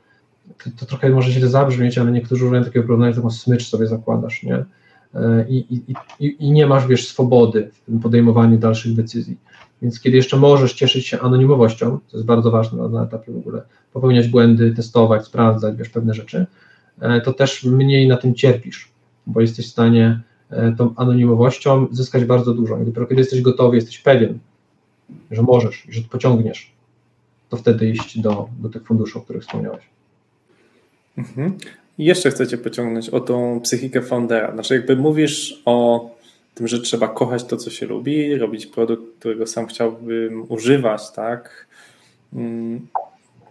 [0.64, 4.44] to, to trochę może źle zabrzmieć, ale niektórzy używają takiego porównania, taką smycz sobie zakładasz,
[4.44, 4.66] nie?
[5.50, 9.38] I, i, i, i nie masz, wiesz, swobody w podejmowaniu dalszych decyzji.
[9.82, 13.62] Więc kiedy jeszcze możesz cieszyć się anonimowością, to jest bardzo ważne na etapie w ogóle,
[13.94, 16.46] popełniać błędy, testować, sprawdzać, wiesz, pewne rzeczy,
[17.00, 18.92] e, to też mniej na tym cierpisz,
[19.28, 20.27] bo jesteś w stanie e,
[20.78, 22.82] tą anonimowością zyskać bardzo dużo.
[22.82, 24.40] I dopiero kiedy jesteś gotowy, jesteś pewien,
[25.32, 26.72] że możesz, że to pociągniesz,
[27.50, 29.84] to wtedy iść do, do tych funduszy, o których wspomniałeś.
[31.18, 31.58] Mhm.
[31.98, 34.54] I jeszcze chcecie pociągnąć o tą psychikę foundera.
[34.54, 36.10] Znaczy, jakby mówisz o
[36.56, 41.68] tym, że trzeba kochać to, co się lubi, robić produkt, którego sam chciałbym używać, tak?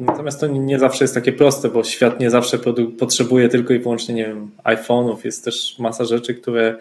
[0.01, 2.59] Natomiast to nie zawsze jest takie proste, bo świat nie zawsze
[2.99, 5.17] potrzebuje tylko i wyłącznie, nie wiem, iPhone'ów.
[5.25, 6.77] Jest też masa rzeczy, które,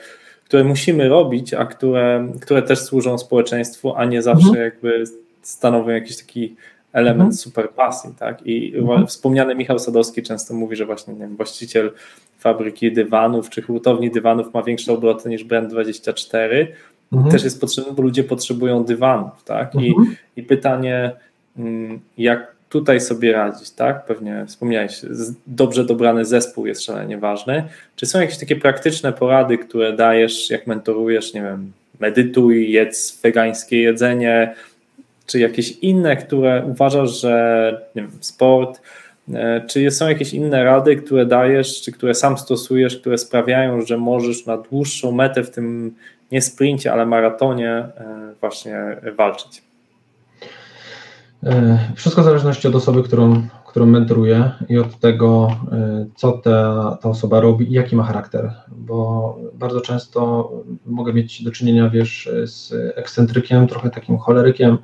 [0.46, 4.66] które musimy robić, a które, które też służą społeczeństwu, a nie zawsze mhm.
[4.66, 5.04] jakby
[5.42, 6.56] stanowią jakiś taki
[6.94, 7.34] element mhm.
[7.34, 8.48] super pasji, tak?
[8.48, 9.08] I mhm.
[9.08, 11.92] wspomniany Michał Sadowski często mówi, że właśnie nie wiem, właściciel
[12.40, 16.68] fabryki dywanów czy hurtowni dywanów ma większe obroty niż Brand24.
[17.14, 17.32] Mhm.
[17.32, 19.76] Też jest potrzebny, bo ludzie potrzebują dywanów, tak?
[19.76, 20.16] I, mhm.
[20.36, 21.12] i pytanie,
[21.58, 24.06] mm, jak tutaj sobie radzić, tak?
[24.06, 25.02] Pewnie wspomniałeś,
[25.48, 27.64] dobrze dobrany zespół jest szalenie ważny.
[27.96, 33.82] Czy są jakieś takie praktyczne porady, które dajesz, jak mentorujesz, nie wiem, medytuj, jedz wegańskie
[33.82, 34.56] jedzenie,
[35.28, 38.82] czy jakieś inne, które uważasz, że nie wiem, sport,
[39.34, 43.98] e, czy są jakieś inne rady, które dajesz, czy które sam stosujesz, które sprawiają, że
[43.98, 45.96] możesz na dłuższą metę w tym
[46.32, 48.78] nie sprincie, ale maratonie e, właśnie
[49.16, 49.65] walczyć?
[51.46, 55.48] E, wszystko w zależności od osoby, którą, którą mentoruję i od tego,
[56.04, 60.52] y, co ta, ta osoba robi i jaki ma charakter, bo bardzo często
[60.86, 64.78] mogę mieć do czynienia, wiesz, z ekscentrykiem, trochę takim cholerykiem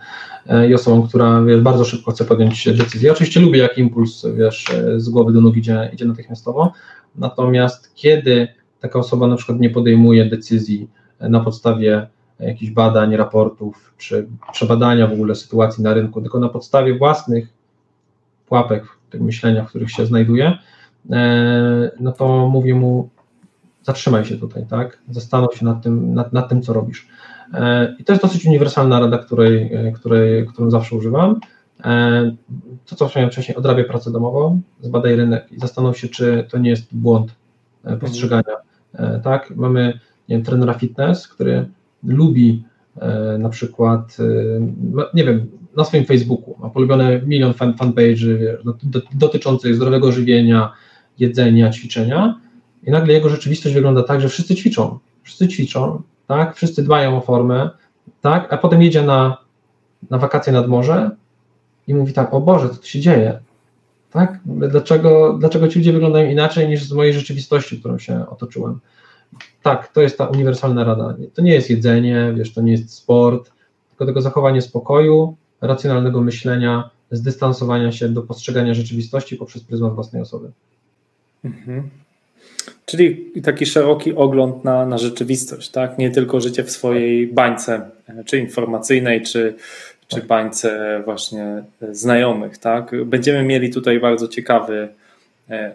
[0.46, 3.12] y, i osobą, która, wiesz, bardzo szybko chce podjąć decyzję.
[3.12, 4.66] Oczywiście lubię, jak impuls, wiesz,
[4.98, 6.74] z głowy do nóg idzie, idzie natychmiastowo,
[7.16, 8.48] natomiast kiedy
[8.80, 12.08] taka osoba na przykład nie podejmuje decyzji na podstawie
[12.42, 17.48] jakichś badań, raportów, czy przebadania w ogóle sytuacji na rynku, tylko na podstawie własnych
[18.48, 20.58] pułapek, tych myślenia, w których się znajduje,
[21.12, 23.10] e, no to mówię mu,
[23.84, 24.98] zatrzymaj się tutaj, tak?
[25.10, 27.08] Zastanów się nad tym, nad, nad tym co robisz.
[27.54, 31.40] E, I to jest dosyć uniwersalna rada, której, e, której, którą zawsze używam.
[32.86, 36.70] To, co wspomniałem wcześniej, odrabiaj pracę domową, zbadaj rynek i zastanów się, czy to nie
[36.70, 37.36] jest błąd
[38.00, 38.56] postrzegania.
[39.24, 40.00] Tak, mamy
[40.30, 41.70] nie wiem, trenera fitness, który
[42.04, 42.64] lubi
[43.40, 44.18] na przykład,
[45.14, 48.58] nie wiem, na swoim Facebooku, ma polubione milion fan, fanpage'y
[49.14, 50.74] dotyczących zdrowego żywienia,
[51.20, 52.40] jedzenia, ćwiczenia
[52.84, 57.22] i nagle jego rzeczywistość wygląda tak, że wszyscy ćwiczą, wszyscy ćwiczą, tak, wszyscy dbają o
[57.22, 57.70] formę,
[58.22, 59.38] tak, a potem jedzie na,
[60.10, 61.12] na wakacje nad morze
[61.88, 63.40] i mówi tak, o Boże, co tu się dzieje,
[64.12, 68.80] tak, dlaczego, dlaczego ci ludzie wyglądają inaczej niż z mojej rzeczywistości, którą się otoczyłem.
[69.62, 71.16] Tak, to jest ta uniwersalna rada.
[71.34, 73.52] To nie jest jedzenie, wiesz, to nie jest sport,
[73.90, 80.52] tylko tego zachowanie spokoju, racjonalnego myślenia, zdystansowania się do postrzegania rzeczywistości poprzez pryzmat własnej osoby.
[81.46, 81.90] Mhm.
[82.86, 85.98] Czyli taki szeroki ogląd na, na rzeczywistość, tak?
[85.98, 87.90] Nie tylko życie w swojej bańce,
[88.26, 89.56] czy informacyjnej, czy,
[90.08, 93.06] czy bańce właśnie znajomych, tak?
[93.06, 94.90] Będziemy mieli tutaj bardzo ciekawy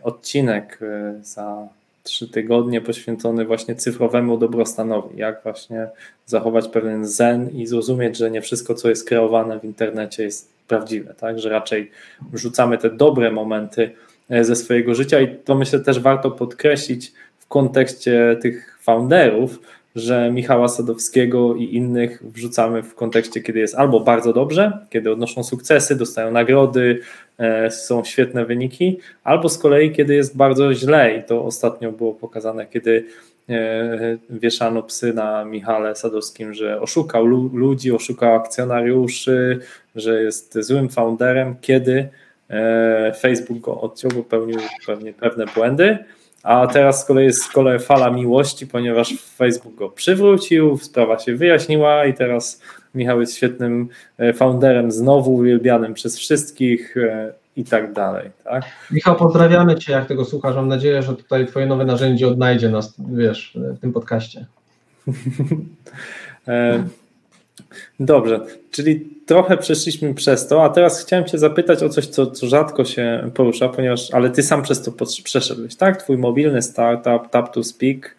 [0.03, 0.79] odcinek
[1.23, 1.69] za
[2.07, 5.89] trzy tygodnie poświęcony właśnie cyfrowemu dobrostanowi, jak właśnie
[6.27, 11.15] zachować pewien zen i zrozumieć, że nie wszystko, co jest kreowane w internecie jest prawdziwe,
[11.15, 11.39] tak?
[11.39, 11.91] że raczej
[12.33, 13.91] wrzucamy te dobre momenty
[14.31, 19.61] e, ze swojego życia i to myślę też warto podkreślić w kontekście tych founderów,
[19.97, 25.45] że Michała Sadowskiego i innych wrzucamy w kontekście, kiedy jest albo bardzo dobrze, kiedy odnoszą
[25.45, 27.01] sukcesy, dostają nagrody,
[27.39, 31.17] e, są świetne wyniki, albo z kolei, kiedy jest bardzo źle.
[31.17, 33.05] I to ostatnio było pokazane, kiedy
[33.49, 39.59] e, wieszano psy na Michale Sadowskim, że oszukał ludzi, oszukał akcjonariuszy,
[39.95, 42.09] że jest złym founderem, kiedy
[42.51, 45.99] e, Facebook go odciął, popełnił pewnie pewne błędy,
[46.47, 51.37] a teraz z kolei jest z kolei fala miłości, ponieważ Facebook go przywrócił, sprawa się
[51.37, 52.63] wyjaśniła i teraz
[52.95, 58.31] Michał jest świetnym e, founderem, znowu uwielbianym przez wszystkich e, i tak dalej.
[58.45, 58.65] Tak?
[58.91, 60.57] Michał, pozdrawiamy Cię, jak tego słuchasz.
[60.57, 64.47] Mam nadzieję, że tutaj Twoje nowe narzędzie odnajdzie nas, wiesz, w tym podcaście.
[68.01, 68.41] Dobrze,
[68.71, 72.85] czyli trochę przeszliśmy przez to, a teraz chciałem Cię zapytać o coś, co, co rzadko
[72.85, 74.93] się porusza, ponieważ, ale Ty sam przez to
[75.25, 76.03] przeszedłeś, tak?
[76.03, 78.17] Twój mobilny startup, Tap to Speak,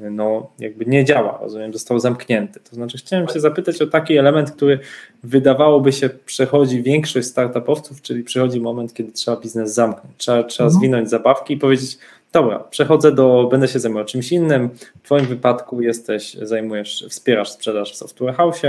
[0.00, 2.60] no jakby nie działa, rozumiem, został zamknięty.
[2.70, 4.78] To znaczy chciałem Cię zapytać o taki element, który
[5.22, 10.80] wydawałoby się przechodzi większość startupowców, czyli przychodzi moment, kiedy trzeba biznes zamknąć, trzeba, trzeba mhm.
[10.80, 11.98] zwinąć zabawki i powiedzieć,
[12.32, 14.68] Dobra, przechodzę do, będę się zajmował czymś innym.
[15.02, 18.62] W Twoim wypadku jesteś, zajmujesz, wspierasz sprzedaż w Software House,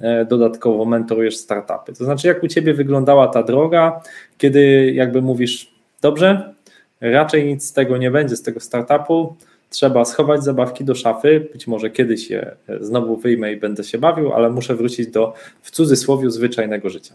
[0.00, 1.92] e, dodatkowo mentorujesz startupy.
[1.92, 4.00] To znaczy, jak u Ciebie wyglądała ta droga,
[4.38, 6.54] kiedy jakby mówisz, dobrze,
[7.00, 9.36] raczej nic z tego nie będzie, z tego startupu,
[9.70, 14.32] trzeba schować zabawki do szafy, być może kiedyś je znowu wyjmę i będę się bawił,
[14.32, 17.14] ale muszę wrócić do, w cudzysłowie, zwyczajnego życia.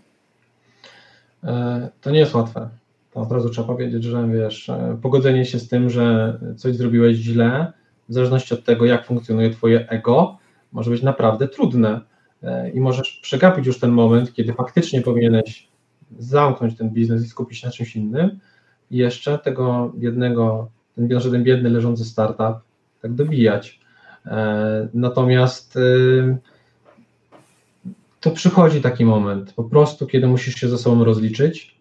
[1.43, 2.69] E, to nie jest łatwe
[3.17, 7.17] to od razu trzeba powiedzieć, że wiesz, e, pogodzenie się z tym, że coś zrobiłeś
[7.17, 7.73] źle,
[8.09, 10.37] w zależności od tego, jak funkcjonuje Twoje ego,
[10.71, 12.01] może być naprawdę trudne.
[12.43, 15.67] E, i możesz przegapić już ten moment, kiedy faktycznie powinieneś
[16.19, 18.39] zamknąć ten biznes i skupić się na czymś innym.
[18.91, 22.55] I jeszcze tego jednego, ten, ten biedny leżący startup
[23.01, 23.79] tak dobijać.
[24.25, 25.79] E, natomiast
[28.21, 31.77] to przychodzi taki moment, po prostu, kiedy musisz się ze sobą rozliczyć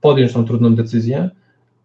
[0.00, 1.30] podjąć tą trudną decyzję,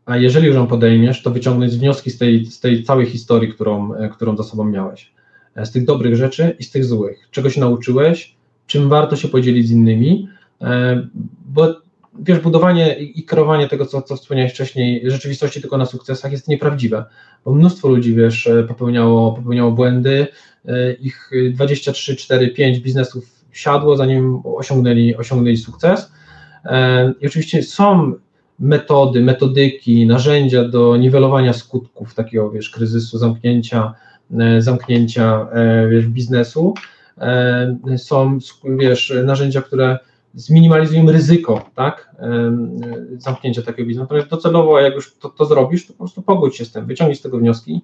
[0.08, 3.94] a jeżeli już ją podejmiesz, to wyciągnąć wnioski z tej, z tej całej historii, którą,
[3.94, 5.12] e, którą za sobą miałeś.
[5.56, 7.28] E, z tych dobrych rzeczy i z tych złych.
[7.32, 8.36] Czego się nauczyłeś,
[8.68, 10.28] czym warto się podzielić z innymi,
[10.62, 11.08] e,
[11.46, 11.82] bo
[12.20, 17.06] wiesz, budowanie i kreowanie tego, co, co wspomniałeś wcześniej, rzeczywistości tylko na sukcesach jest nieprawdziwe,
[17.46, 20.28] bo mnóstwo ludzi, wiesz, popełniało, popełniało błędy,
[21.00, 26.12] ich 23, 4, 5 biznesów siadło, zanim osiągnęli, osiągnęli sukces,
[27.22, 28.14] i oczywiście są
[28.60, 33.94] metody, metodyki, narzędzia do niwelowania skutków takiego, wiesz, kryzysu, zamknięcia,
[34.40, 36.74] e, zamknięcia, e, wiesz, biznesu.
[37.98, 40.00] Są, wiesz, narzędzia, które
[40.34, 42.16] zminimalizują ryzyko, tak,
[43.18, 44.04] zamknięcia takiego biznesu.
[44.04, 47.16] Natomiast docelowo, jak już to, to zrobisz, to po prostu pogódź się z tym, wyciągnij
[47.16, 47.82] z tego wnioski,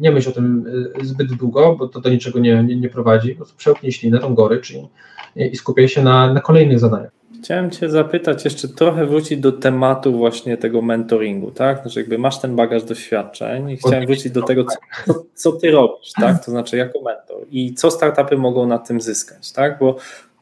[0.00, 0.64] nie myśl o tym
[1.00, 4.18] e, zbyt długo, bo to do niczego nie, nie, nie prowadzi, po prostu przełknij ślinę,
[4.18, 4.88] tą gorycz i,
[5.36, 7.17] i skupiaj się na, na kolejnych zadaniach.
[7.42, 11.82] Chciałem Cię zapytać, jeszcze trochę wrócić do tematu właśnie tego mentoringu, tak?
[11.82, 16.12] Znaczy jakby masz ten bagaż doświadczeń i chciałem wrócić do tego, co, co Ty robisz,
[16.20, 16.44] tak?
[16.44, 19.78] To znaczy jako mentor i co startupy mogą na tym zyskać, tak?
[19.78, 19.96] Bo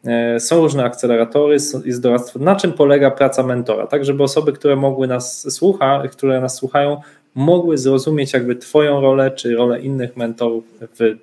[0.04, 2.38] e, są różne akceleratory, jest doradztwo.
[2.38, 3.86] Na czym polega praca mentora?
[3.86, 7.00] Tak, żeby osoby, które mogły nas słucha, które nas słuchają,
[7.34, 11.16] mogły zrozumieć jakby Twoją rolę, czy rolę innych mentorów w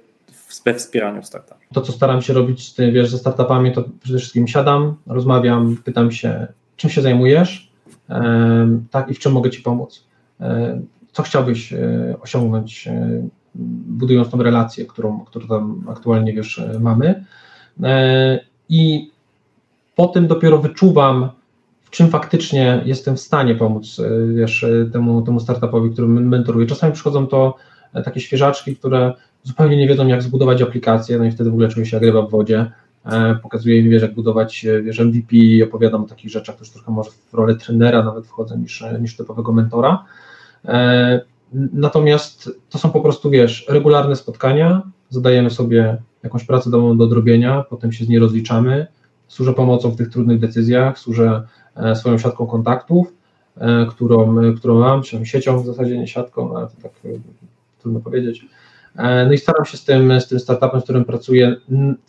[0.66, 1.64] we wspieraniu startupów.
[1.74, 6.48] To, co staram się robić wiesz, ze startupami, to przede wszystkim siadam, rozmawiam, pytam się,
[6.76, 7.72] czym się zajmujesz,
[8.92, 10.08] tak, i w czym mogę Ci pomóc.
[11.14, 13.28] Co chciałbyś e, osiągnąć, e,
[13.86, 17.26] budując tą relację, którą, którą tam aktualnie wiesz, e, mamy.
[18.70, 19.12] I
[19.96, 21.30] po tym dopiero wyczuwam,
[21.84, 24.02] w czym faktycznie jestem w stanie pomóc
[24.36, 26.68] wiesz, temu, temu startupowi, który mentoruję.
[26.68, 27.56] Czasami przychodzą to
[28.06, 29.14] takie świeżaczki, które
[29.44, 32.32] zupełnie nie wiedzą, jak zbudować aplikację, no i wtedy w ogóle czuję się jak w
[32.32, 32.72] wodzie.
[33.06, 36.92] E, pokazuję im, wiesz, jak budować e, wiesz, MVP, opowiadam o takich rzeczach, już trochę
[36.92, 40.06] może w rolę trenera nawet wchodzę niż, e, niż typowego mentora.
[41.74, 47.64] Natomiast to są po prostu, wiesz, regularne spotkania, zadajemy sobie jakąś pracę domową do odrobienia,
[47.70, 48.88] potem się z niej rozliczamy,
[49.28, 51.48] służę pomocą w tych trudnych decyzjach, służę
[51.96, 53.14] swoją siatką kontaktów
[53.90, 56.92] którą, którą mam, czy siecią w zasadzie, nie siatką, ale to tak
[57.82, 58.46] trudno powiedzieć.
[58.96, 61.56] No i staram się z tym, z tym startupem, z którym pracuję,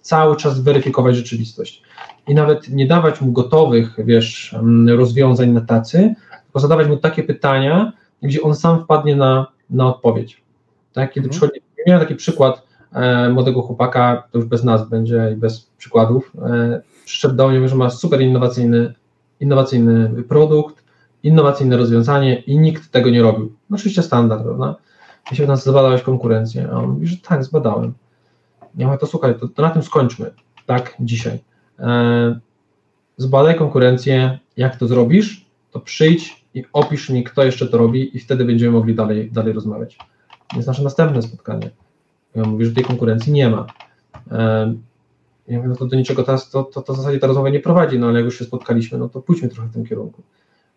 [0.00, 1.82] cały czas weryfikować rzeczywistość.
[2.28, 4.56] I nawet nie dawać mu gotowych, wiesz,
[4.88, 6.14] rozwiązań na tacy,
[6.44, 10.42] tylko zadawać mu takie pytania, gdzie on sam wpadnie na, na odpowiedź.
[10.92, 11.30] Tak, kiedy mhm.
[11.30, 12.62] przychodzi, miałem taki przykład
[12.92, 17.68] e, młodego chłopaka, to już bez nas będzie i bez przykładów, e, przyszedł do mnie,
[17.68, 18.94] że ma super innowacyjny,
[19.40, 20.84] innowacyjny produkt,
[21.22, 23.52] innowacyjne rozwiązanie i nikt tego nie robił.
[23.70, 24.76] No oczywiście standard, prawda?
[25.30, 27.94] Ja się nas zbadałeś konkurencję, a on mówi, że tak, zbadałem.
[28.76, 30.30] Ja mówię, to słuchaj, to, to na tym skończmy,
[30.66, 31.38] tak, dzisiaj.
[31.78, 32.40] E,
[33.16, 38.20] zbadaj konkurencję, jak to zrobisz, to przyjdź i opisz mi, kto jeszcze to robi i
[38.20, 39.98] wtedy będziemy mogli dalej, dalej rozmawiać.
[40.56, 41.70] Jest nasze następne spotkanie.
[42.34, 43.66] Ja mówię, że tej konkurencji nie ma.
[45.48, 47.60] Ja mówię, no to do niczego teraz, to, to, to w zasadzie ta rozmowa nie
[47.60, 50.22] prowadzi, no ale jak już się spotkaliśmy, no to pójdźmy trochę w tym kierunku.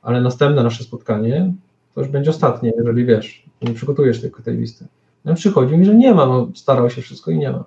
[0.01, 1.53] Ale następne nasze spotkanie
[1.95, 4.85] to już będzie ostatnie, jeżeli wiesz, nie przygotujesz tylko tej listy.
[5.25, 7.65] No przychodzi mi, że nie ma, no starał się wszystko i nie ma.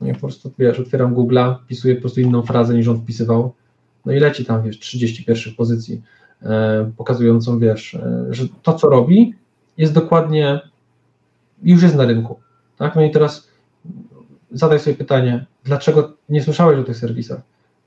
[0.00, 3.54] No i po prostu, wiesz, otwieram Google'a, wpisuję po prostu inną frazę niż on wpisywał,
[4.06, 6.02] no i leci tam, wiesz, 30 pierwszych pozycji,
[6.42, 9.34] e, pokazującą, wiesz, e, że to, co robi,
[9.78, 10.60] jest dokładnie,
[11.62, 12.40] już jest na rynku,
[12.78, 12.96] tak?
[12.96, 13.48] No i teraz
[14.50, 17.40] zadaj sobie pytanie, dlaczego nie słyszałeś o tych serwisach?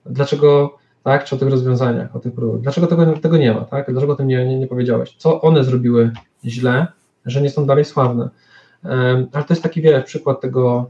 [0.06, 2.64] Dlaczego, tak, czy o tych rozwiązaniach, o tych produktach?
[2.64, 3.92] Dlaczego tego, tego nie ma, tak?
[3.92, 5.16] Dlaczego o tym nie, nie, nie powiedziałeś?
[5.18, 6.12] Co one zrobiły
[6.46, 6.88] źle,
[7.26, 8.30] że nie są dalej sławne?
[9.34, 10.90] Ale to jest taki, wiesz, przykład tego,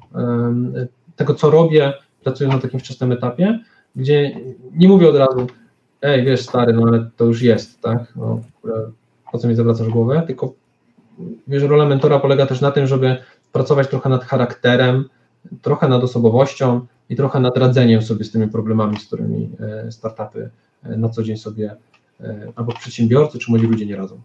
[1.16, 3.60] tego, co robię, pracując na takim wczesnym etapie,
[3.96, 4.40] gdzie
[4.72, 5.48] nie mówię od razu,
[6.02, 8.14] ej, wiesz, stary, no ale to już jest, tak?
[8.16, 8.42] No,
[9.32, 10.24] po co mi zawracasz głowę?
[10.28, 10.54] Tylko
[11.48, 13.18] wiesz, rola mentora polega też na tym, żeby
[13.52, 15.10] pracować trochę nad charakterem,
[15.62, 20.50] trochę nad osobowością i trochę nad radzeniem sobie z tymi problemami, z którymi e, startupy
[20.84, 21.76] e, na co dzień sobie
[22.22, 24.22] e, albo przedsiębiorcy, czy młodzi ludzie nie radzą.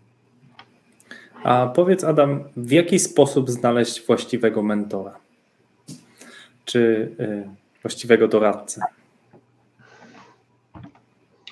[1.45, 5.17] A powiedz, Adam, w jaki sposób znaleźć właściwego mentora?
[6.65, 7.11] Czy
[7.83, 8.81] właściwego doradcę?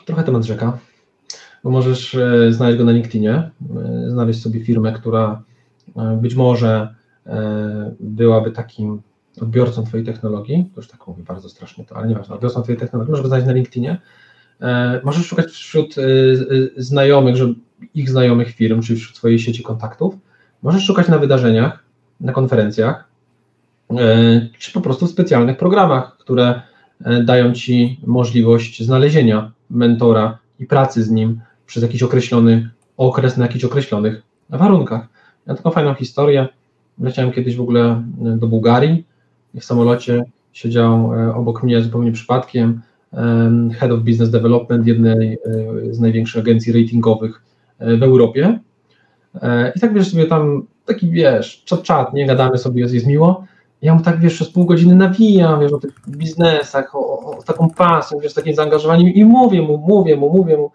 [0.07, 0.79] Trochę temat rzeka,
[1.65, 2.17] bo możesz
[2.51, 3.51] znaleźć go na LinkedInie,
[4.07, 5.43] znaleźć sobie firmę, która
[6.17, 6.95] być może
[8.01, 9.03] byłaby takim
[9.41, 13.11] odbiorcą Twojej technologii, to już tak mówię bardzo strasznie to, ale nieważne, odbiorcą Twojej technologii,
[13.11, 13.99] możesz go znaleźć na LinkedInie,
[15.05, 16.07] możesz szukać wśród e, e,
[16.77, 17.37] znajomych,
[17.95, 20.15] ich znajomych firm, czy wśród swojej sieci kontaktów,
[20.63, 21.85] możesz szukać na wydarzeniach,
[22.21, 23.09] na konferencjach,
[24.59, 26.63] czy po prostu w specjalnych programach, które
[27.25, 33.65] dają Ci możliwość znalezienia mentora i pracy z nim przez jakiś określony okres, na jakichś
[33.65, 35.07] określonych warunkach.
[35.47, 36.49] Ja taką fajną historię.
[36.99, 39.05] Leciałem kiedyś w ogóle do Bułgarii
[39.55, 42.81] w samolocie siedział e, obok mnie zupełnie przypadkiem
[43.79, 45.39] Head of Business Development jednej e,
[45.95, 47.43] z największych agencji ratingowych
[47.79, 48.59] e, w Europie.
[49.77, 53.45] I tak wiesz sobie tam, taki wiesz, czat, czat, nie gadamy sobie, jest, jest miło.
[53.83, 57.71] Ja mu tak wiesz, przez pół godziny nawijam, wiesz, o tych biznesach, o, o, taką
[57.71, 60.71] pasją, wiesz, takim zaangażowaniem i mówię mu, mówię mu, mówię mu.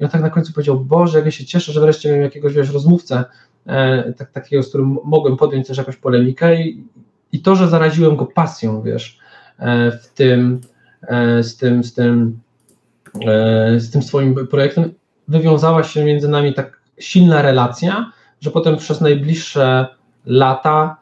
[0.00, 2.54] I on tak na końcu powiedział, Boże, jak ja się cieszę, że wreszcie miałem jakiegoś,
[2.54, 3.24] wiesz, rozmówcę,
[3.66, 6.84] e, tak, takiego, z którym mogłem podjąć też jakąś polemikę i,
[7.32, 9.18] i to, że zaraziłem go pasją, wiesz,
[9.58, 10.73] e, w tym, e,
[11.42, 12.38] z tym, z tym,
[13.26, 14.92] e, z tym swoim projektem,
[15.28, 19.86] wywiązała się między nami tak silna relacja, że potem przez najbliższe
[20.26, 20.96] lata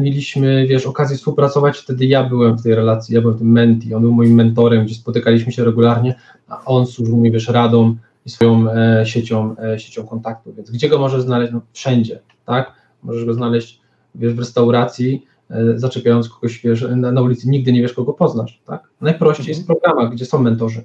[0.00, 4.02] mieliśmy, wiesz, okazję współpracować, wtedy ja byłem w tej relacji, ja byłem tym menti, on
[4.02, 6.14] był moim mentorem, gdzie spotykaliśmy się regularnie,
[6.48, 7.96] a on służył mi, wiesz, radą
[8.26, 11.52] i swoją e, siecią, e, siecią kontaktu, więc gdzie go możesz znaleźć?
[11.52, 12.72] No, wszędzie, tak?
[13.02, 13.80] Możesz go znaleźć,
[14.14, 15.35] wiesz, w restauracji, E,
[15.76, 18.60] zaczepiając kogoś wiesz, na, na, ulicy, nigdy nie wiesz, kogo poznasz.
[18.66, 18.88] Tak?
[19.00, 20.82] Najprościej jest w programach, gdzie są mentorzy,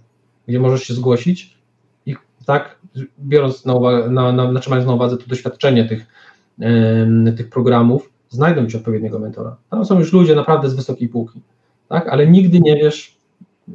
[0.48, 1.58] gdzie możesz się zgłosić
[2.06, 2.80] i tak,
[3.20, 6.08] biorąc na uwagę, na, na, mając na uwadze to doświadczenie tych,
[6.60, 9.56] yy, tych programów, znajdą ci odpowiedniego mentora.
[9.70, 11.42] Tam są już ludzie naprawdę z wysokiej półki,
[11.90, 12.08] tak?
[12.08, 13.18] ale nigdy nie wiesz,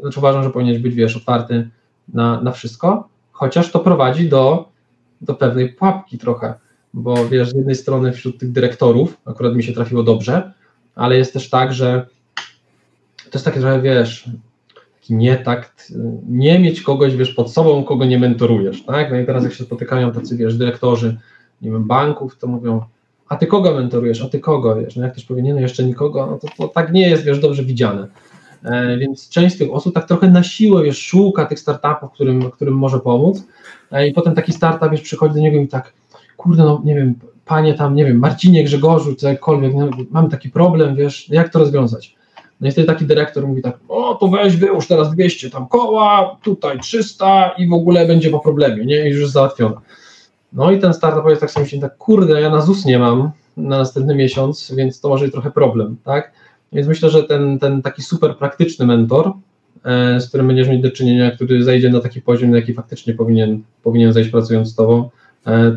[0.00, 1.70] znaczy uważam, że powinieneś być, wiesz, otwarty
[2.08, 4.68] na, na wszystko, chociaż to prowadzi do,
[5.20, 6.54] do pewnej pułapki trochę,
[6.94, 10.52] bo wiesz, z jednej strony wśród tych dyrektorów, akurat mi się trafiło dobrze,
[10.96, 12.06] ale jest też tak, że
[13.16, 14.30] to jest takie trochę, wiesz,
[15.00, 15.92] taki nietakt,
[16.28, 19.10] nie mieć kogoś, wiesz, pod sobą, kogo nie mentorujesz, tak?
[19.10, 21.16] No i teraz jak się spotykają tacy, wiesz, dyrektorzy,
[21.62, 22.80] nie wiem, banków, to mówią,
[23.28, 25.84] a ty kogo mentorujesz, a ty kogo, wiesz, no jak ktoś powie, nie, no jeszcze
[25.84, 28.08] nikogo, no to, to tak nie jest, wiesz, dobrze widziane.
[28.64, 32.50] E, więc część z tych osób tak trochę na siłę, wiesz, szuka tych startupów, którym,
[32.50, 33.44] którym może pomóc
[33.92, 35.92] e, i potem taki startup, wiesz, przychodzi do niego i tak,
[36.46, 40.96] kurde, no nie wiem, panie tam, nie wiem, Marcinie, Grzegorzu, cokolwiek, no, mam taki problem,
[40.96, 42.16] wiesz, jak to rozwiązać?
[42.60, 46.36] No i wtedy taki dyrektor mówi tak, o to weź wyłóż teraz 200 tam koła,
[46.42, 49.76] tutaj 300 i w ogóle będzie po problemie, nie, i już załatwione.
[50.52, 53.30] No i ten startup jest tak sobie myśli, tak kurde, ja na ZUS nie mam
[53.56, 56.32] na następny miesiąc, więc to może być trochę problem, tak?
[56.72, 59.32] Więc myślę, że ten, ten taki super praktyczny mentor,
[59.84, 63.14] e, z którym będziesz mieć do czynienia, który zejdzie na taki poziom, na jaki faktycznie
[63.14, 65.10] powinien, powinien zejść pracując z tobą,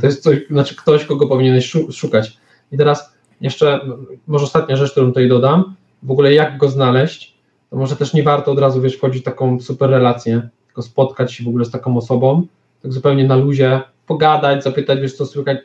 [0.01, 2.37] to jest coś, znaczy ktoś, kogo powinieneś szukać.
[2.71, 3.81] I teraz jeszcze,
[4.27, 7.33] może ostatnia rzecz, którą tutaj dodam, w ogóle jak go znaleźć,
[7.69, 11.33] to może też nie warto od razu, wiesz, wchodzić w taką super relację, tylko spotkać
[11.33, 12.47] się w ogóle z taką osobą,
[12.81, 15.57] tak zupełnie na luzie, pogadać, zapytać, wiesz, co słychać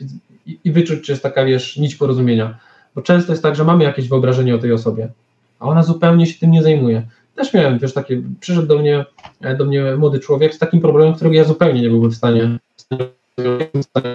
[0.46, 2.58] i, i wyczuć, czy jest taka, wiesz, nić porozumienia.
[2.94, 5.08] Bo często jest tak, że mamy jakieś wyobrażenie o tej osobie,
[5.60, 7.02] a ona zupełnie się tym nie zajmuje.
[7.34, 9.04] Też miałem, wiesz, takie, przyszedł do mnie,
[9.40, 12.58] e, do mnie młody człowiek z takim problemem, którego ja zupełnie nie byłbym w stanie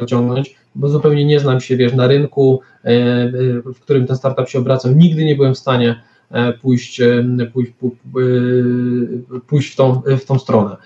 [0.02, 3.30] ociągnąć, bo zupełnie nie znam się, wiesz, na rynku, e, e,
[3.74, 4.90] w którym ten startup się obraca.
[4.90, 6.02] Nigdy nie byłem w stanie
[6.62, 7.02] pójść,
[7.54, 7.72] pójść,
[9.48, 10.78] pójść w, tą, w tą stronę.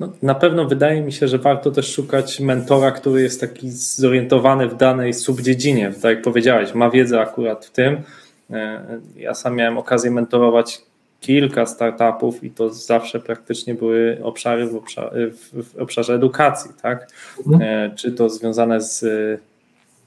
[0.00, 4.68] No, na pewno wydaje mi się, że warto też szukać mentora, który jest taki zorientowany
[4.68, 5.92] w danej subdziedzinie.
[6.02, 8.02] Tak jak powiedziałeś, ma wiedzę akurat w tym.
[8.50, 8.82] E,
[9.16, 10.82] ja sam miałem okazję mentorować
[11.22, 17.08] kilka startupów i to zawsze praktycznie były obszary w, obszarze, w obszarze edukacji, tak?
[17.46, 17.62] Mhm.
[17.62, 19.04] E, czy to związane z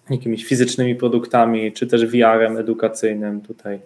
[0.10, 3.42] jakimiś fizycznymi produktami, czy też VR-em edukacyjnym.
[3.42, 3.80] Tutaj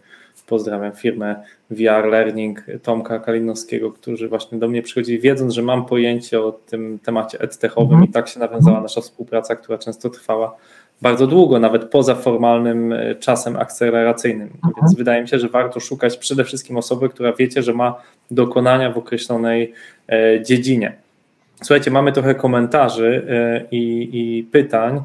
[0.48, 1.36] pozdrawiam firmę
[1.70, 7.00] VR Learning Tomka Kalinowskiego, którzy właśnie do mnie przychodzili, wiedząc, że mam pojęcie o tym
[7.00, 8.10] temacie edtechowym mm.
[8.10, 10.56] i tak się nawiązała nasza współpraca, która często trwała
[11.02, 14.50] bardzo długo, nawet poza formalnym e, czasem akceleracyjnym.
[14.64, 14.76] Mm.
[14.82, 18.92] Więc wydaje mi się, że warto szukać przede wszystkim osoby, która wiecie, że ma dokonania
[18.92, 19.74] w określonej
[20.10, 20.94] e, dziedzinie.
[21.62, 25.02] Słuchajcie, mamy trochę komentarzy e, i, i pytań.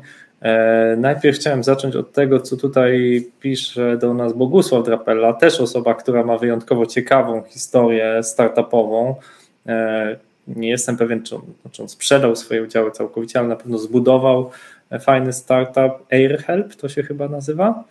[0.97, 6.25] Najpierw chciałem zacząć od tego, co tutaj pisze do nas Bogusław Drapella, też osoba, która
[6.25, 9.15] ma wyjątkowo ciekawą historię startupową.
[10.49, 11.43] Nie jestem pewien, czy on,
[11.73, 14.51] czy on sprzedał swoje udziały całkowicie, ale na pewno zbudował
[15.01, 16.07] fajny startup.
[16.13, 17.85] AirHelp to się chyba nazywa.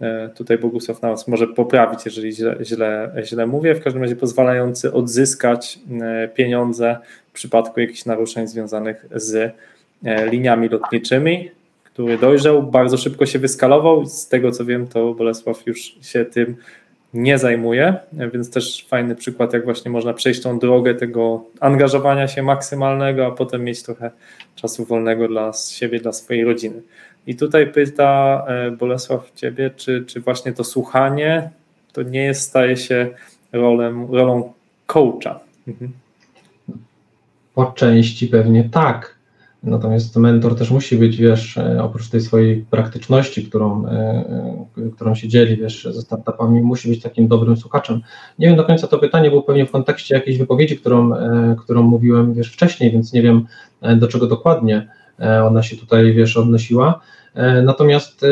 [0.00, 3.74] E, tutaj Bogusław nas może poprawić, jeżeli źle, źle, źle mówię.
[3.74, 5.78] W każdym razie pozwalający odzyskać
[6.34, 6.96] pieniądze
[7.28, 9.54] w przypadku jakichś naruszeń związanych z
[10.30, 11.50] liniami lotniczymi
[11.98, 14.06] który dojrzał, bardzo szybko się wyskalował.
[14.06, 16.56] Z tego co wiem, to Bolesław już się tym
[17.14, 22.42] nie zajmuje, więc też fajny przykład, jak właśnie można przejść tą drogę tego angażowania się
[22.42, 24.10] maksymalnego, a potem mieć trochę
[24.54, 26.82] czasu wolnego dla siebie, dla swojej rodziny.
[27.26, 31.50] I tutaj pyta e, Bolesław Ciebie, czy, czy właśnie to słuchanie
[31.92, 33.08] to nie jest, staje się
[33.52, 34.52] rolem, rolą
[34.86, 35.40] coacha?
[35.68, 35.92] Mhm.
[37.54, 39.17] Po części pewnie tak.
[39.62, 45.14] Natomiast mentor też musi być, wiesz, e, oprócz tej swojej praktyczności, którą, e, e, którą
[45.14, 48.00] się dzieli, wiesz, ze startupami, musi być takim dobrym słuchaczem.
[48.38, 51.12] Nie wiem do końca to pytanie było pewnie w kontekście jakiejś wypowiedzi, którą,
[51.58, 53.46] którą mówiłem, wiesz, wcześniej, więc nie wiem
[53.96, 54.88] do czego dokładnie
[55.44, 57.00] ona się tutaj, wiesz, odnosiła.
[57.62, 58.26] Natomiast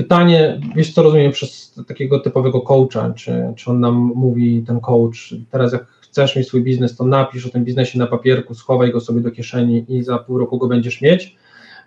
[0.00, 5.34] pytanie, wiesz, co rozumiem przez takiego typowego coacha, czy, czy on nam mówi, ten coach,
[5.50, 9.00] teraz jak chcesz mieć swój biznes, to napisz o tym biznesie na papierku, schowaj go
[9.00, 11.36] sobie do kieszeni i za pół roku go będziesz mieć.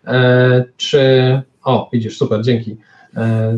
[0.08, 2.78] E, czy, o, widzisz, super, dzięki.
[3.18, 3.58] E, e,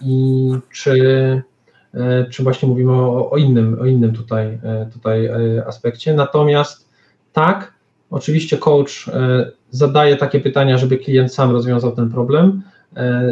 [0.00, 1.42] I czy,
[2.30, 4.58] czy właśnie mówimy o, o, innym, o innym tutaj,
[4.92, 5.28] tutaj
[5.66, 6.14] aspekcie.
[6.14, 6.88] Natomiast
[7.32, 7.72] tak,
[8.10, 9.06] oczywiście coach
[9.70, 12.62] zadaje takie pytania, żeby klient sam rozwiązał ten problem.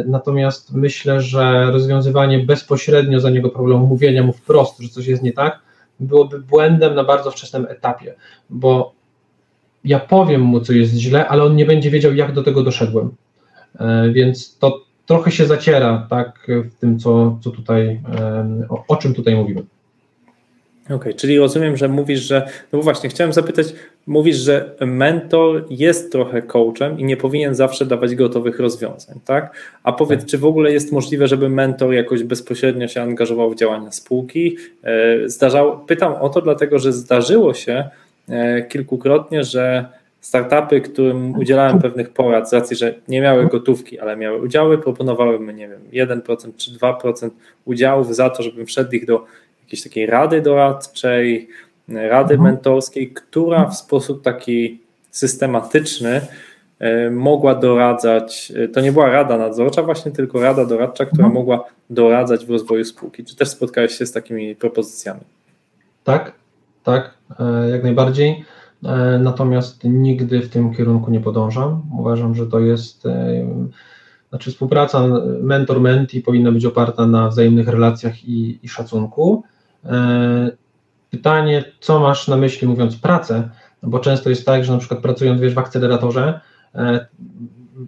[0.05, 5.33] Natomiast myślę, że rozwiązywanie bezpośrednio za niego problemu, mówienia mu wprost, że coś jest nie
[5.33, 5.59] tak,
[5.99, 8.15] byłoby błędem na bardzo wczesnym etapie,
[8.49, 8.93] bo
[9.83, 13.11] ja powiem mu, co jest źle, ale on nie będzie wiedział, jak do tego doszedłem.
[13.79, 18.01] E, więc to trochę się zaciera tak, w tym, co, co tutaj,
[18.69, 19.63] o, o czym tutaj mówimy.
[20.87, 22.47] Okej, okay, czyli rozumiem, że mówisz, że.
[22.73, 23.67] No właśnie, chciałem zapytać,
[24.07, 29.55] mówisz, że mentor jest trochę coachem i nie powinien zawsze dawać gotowych rozwiązań, tak?
[29.83, 30.29] A powiedz, tak.
[30.29, 34.57] czy w ogóle jest możliwe, żeby mentor jakoś bezpośrednio się angażował w działania spółki?
[34.83, 37.89] E, zdarzał, pytam o to, dlatego że zdarzyło się
[38.29, 39.85] e, kilkukrotnie, że
[40.21, 45.39] startupy, którym udzielałem pewnych porad z racji, że nie miały gotówki, ale miały udziały, proponowały
[45.39, 47.29] mi, nie wiem, 1% czy 2%
[47.65, 49.25] udziałów za to, żebym wszedł ich do
[49.67, 51.49] jakiejś takiej rady doradczej,
[51.89, 52.41] rady mhm.
[52.41, 54.79] mentorskiej, która w sposób taki
[55.11, 56.21] systematyczny
[56.79, 61.33] e, mogła doradzać, e, to nie była rada nadzorcza właśnie, tylko rada doradcza, która mhm.
[61.33, 63.25] mogła doradzać w rozwoju spółki.
[63.25, 65.21] Czy też spotkałeś się z takimi propozycjami?
[66.03, 66.31] Tak,
[66.83, 68.45] tak, e, jak najbardziej.
[69.19, 71.81] Natomiast nigdy w tym kierunku nie podążam.
[71.99, 73.07] Uważam, że to jest
[74.29, 75.07] Znaczy współpraca
[75.41, 79.43] mentor-menti powinna być oparta na wzajemnych relacjach i, i szacunku.
[79.85, 80.51] E,
[81.11, 83.49] pytanie, co masz na myśli mówiąc pracę,
[83.83, 86.39] no bo często jest tak, że na przykład pracując wiesz, w akceleratorze,
[86.75, 87.05] e,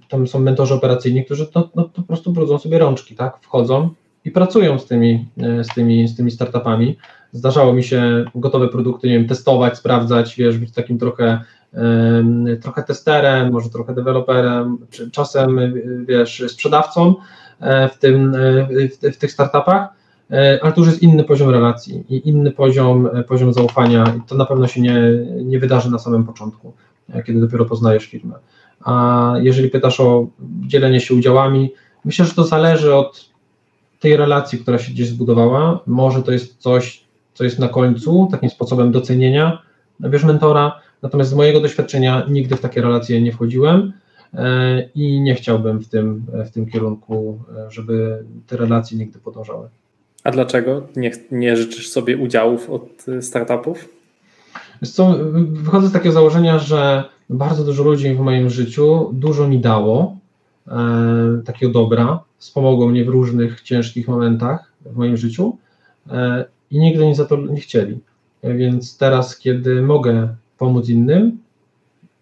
[0.10, 3.38] tam są mentorzy operacyjni, którzy to, no, to po prostu brudzą sobie rączki, tak?
[3.42, 3.90] Wchodzą
[4.26, 6.98] i pracują z tymi, z tymi, z tymi startupami.
[7.32, 11.42] Zdarzało mi się gotowe produkty, nie wiem, testować, sprawdzać, wiesz, być takim trochę
[12.62, 14.78] trochę testerem, może trochę deweloperem,
[15.12, 15.74] czasem,
[16.08, 17.16] wiesz, sprzedawcą
[17.60, 19.99] e, w, tym, e, w, w tych startupach, e,
[20.62, 24.46] ale to już jest inny poziom relacji i inny poziom, poziom zaufania i to na
[24.46, 25.02] pewno się nie,
[25.44, 26.74] nie wydarzy na samym początku,
[27.26, 28.36] kiedy dopiero poznajesz firmę.
[28.82, 30.28] A jeżeli pytasz o
[30.68, 31.74] dzielenie się udziałami,
[32.06, 33.30] myślę, że to zależy od
[34.00, 35.80] tej relacji, która się gdzieś zbudowała.
[35.88, 37.04] Może to jest coś,
[37.34, 39.62] co jest na końcu, takim sposobem docenienia,
[40.00, 43.94] wiesz, mentora, Natomiast z mojego doświadczenia nigdy w takie relacje nie wchodziłem
[44.34, 49.70] e, i nie chciałbym w tym, w tym kierunku, e, żeby te relacje nigdy podążały.
[50.24, 53.90] A dlaczego nie, nie życzysz sobie udziałów od startupów?
[54.82, 55.16] Wiesz co,
[55.48, 60.18] wychodzę z takiego założenia, że bardzo dużo ludzi w moim życiu dużo mi dało,
[60.68, 65.58] e, takiego dobra, wspomogło mnie w różnych ciężkich momentach w moim życiu
[66.10, 68.00] e, i nigdy nie za to nie chcieli.
[68.44, 71.38] Więc teraz, kiedy mogę pomóc innym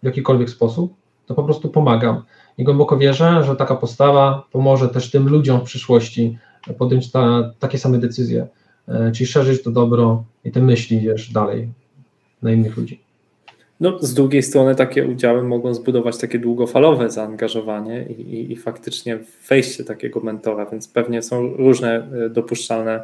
[0.02, 0.94] w jakikolwiek sposób,
[1.26, 2.22] to po prostu pomagam.
[2.58, 6.38] I głęboko wierzę, że taka postawa pomoże też tym ludziom w przyszłości
[6.78, 8.46] podjąć ta, takie same decyzje,
[8.88, 11.68] e, czyli szerzyć to dobro i te myśli, wiesz, dalej
[12.42, 13.00] na innych ludzi.
[13.80, 19.18] No, z drugiej strony takie udziały mogą zbudować takie długofalowe zaangażowanie i, i, i faktycznie
[19.48, 23.02] wejście takiego mentora, więc pewnie są różne e, dopuszczalne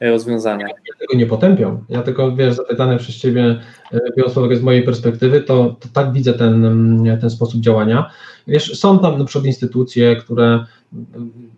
[0.00, 0.66] rozwiązania.
[0.66, 1.84] Ja tego nie potępiam.
[1.88, 3.60] Ja tylko, wiesz, zapytany przez Ciebie,
[3.92, 8.10] e, biorąc z mojej perspektywy, to, to, tak widzę ten, mm, ten sposób działania.
[8.46, 10.64] Wiesz, są tam na przykład instytucje, które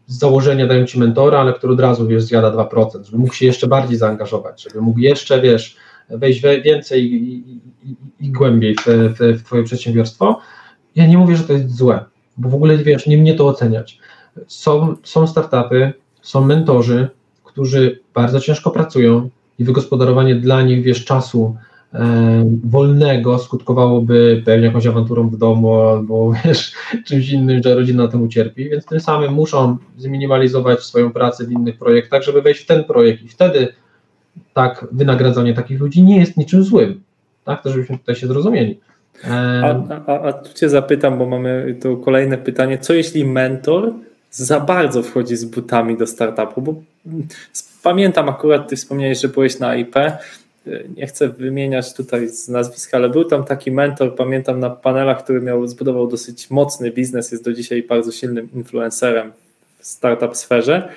[0.09, 3.47] z założenia dają Ci mentora, ale który od razu, wiesz, zjada 2%, żeby mógł się
[3.47, 5.77] jeszcze bardziej zaangażować, żeby mógł jeszcze, wiesz,
[6.11, 7.35] wejść więcej i,
[7.85, 10.41] i, i, głębiej w, w, w Twoje przedsiębiorstwo.
[10.97, 12.05] Ja nie mówię, że to jest złe,
[12.37, 13.99] bo w ogóle, wiesz, nie mnie to oceniać.
[14.47, 15.93] Są, są startupy,
[16.23, 17.09] są mentorzy,
[17.45, 21.57] którzy bardzo ciężko pracują i wygospodarowanie dla nich, wiesz, czasu
[22.65, 26.73] wolnego skutkowałoby pewnie jakąś awanturą w domu albo, wiesz,
[27.07, 31.53] czymś innym, że rodzina na tym ucierpi, więc tym samym muszą zminimalizować swoją pracę w
[31.53, 33.23] innych projektach, żeby wejść w ten projekt.
[33.23, 33.69] I wtedy
[34.55, 37.01] tak, wynagradzanie takich ludzi nie jest niczym złym,
[37.45, 38.81] tak, to żebyśmy tutaj się zrozumieli.
[39.25, 39.75] A,
[40.07, 43.93] a, a tu Cię zapytam, bo mamy tu kolejne pytanie, co jeśli mentor
[44.31, 46.75] za bardzo wchodzi z butami do startupu, bo
[47.83, 49.95] pamiętam akurat, ty wspomniałeś, że byłeś na IP,
[50.97, 55.41] nie chcę wymieniać tutaj z nazwiska, ale był tam taki mentor, pamiętam na panelach, który
[55.41, 59.33] miał, zbudował dosyć mocny biznes, jest do dzisiaj bardzo silnym influencerem
[59.79, 60.89] w startup sferze.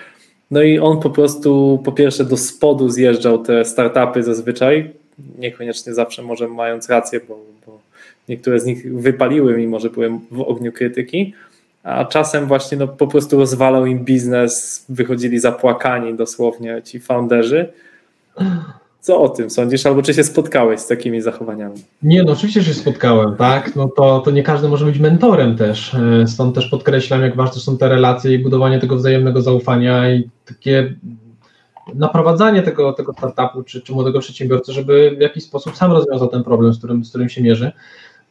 [0.52, 4.92] No i on po prostu po pierwsze do spodu zjeżdżał te startupy zazwyczaj,
[5.40, 7.80] niekoniecznie zawsze może mając rację, bo, bo
[8.30, 11.34] niektóre z nich wypaliły, mimo że byłem w ogniu krytyki,
[11.84, 17.70] a czasem właśnie no, po prostu rozwalał im biznes, wychodzili zapłakani dosłownie ci founderzy.
[19.02, 21.76] Co o tym sądzisz, albo czy się spotkałeś z takimi zachowaniami?
[22.04, 25.94] Nie, no oczywiście się spotkałem, tak, no to, to nie każdy może być mentorem też,
[25.94, 30.30] e, stąd też podkreślam, jak ważne są te relacje i budowanie tego wzajemnego zaufania i
[30.46, 30.96] takie
[31.96, 36.44] naprowadzanie tego, tego startupu czy, czy młodego przedsiębiorcy, żeby w jakiś sposób sam rozwiązał ten
[36.44, 37.72] problem, z którym, z którym się mierzy.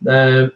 [0.07, 0.49] E,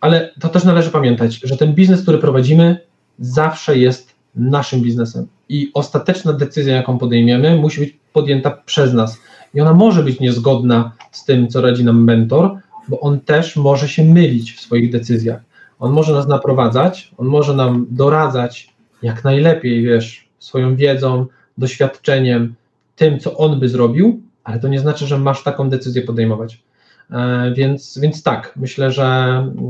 [0.00, 2.80] ale to też należy pamiętać, że ten biznes, który prowadzimy,
[3.18, 9.18] zawsze jest naszym biznesem i ostateczna decyzja, jaką podejmiemy, musi być podjęta przez nas.
[9.54, 12.50] I ona może być niezgodna z tym, co radzi nam mentor,
[12.88, 15.40] bo on też może się mylić w swoich decyzjach.
[15.78, 21.26] On może nas naprowadzać, on może nam doradzać jak najlepiej, wiesz, swoją wiedzą,
[21.58, 22.54] doświadczeniem,
[22.96, 26.62] tym, co on by zrobił, ale to nie znaczy, że masz taką decyzję podejmować.
[27.10, 29.04] E, więc, więc tak, myślę, że,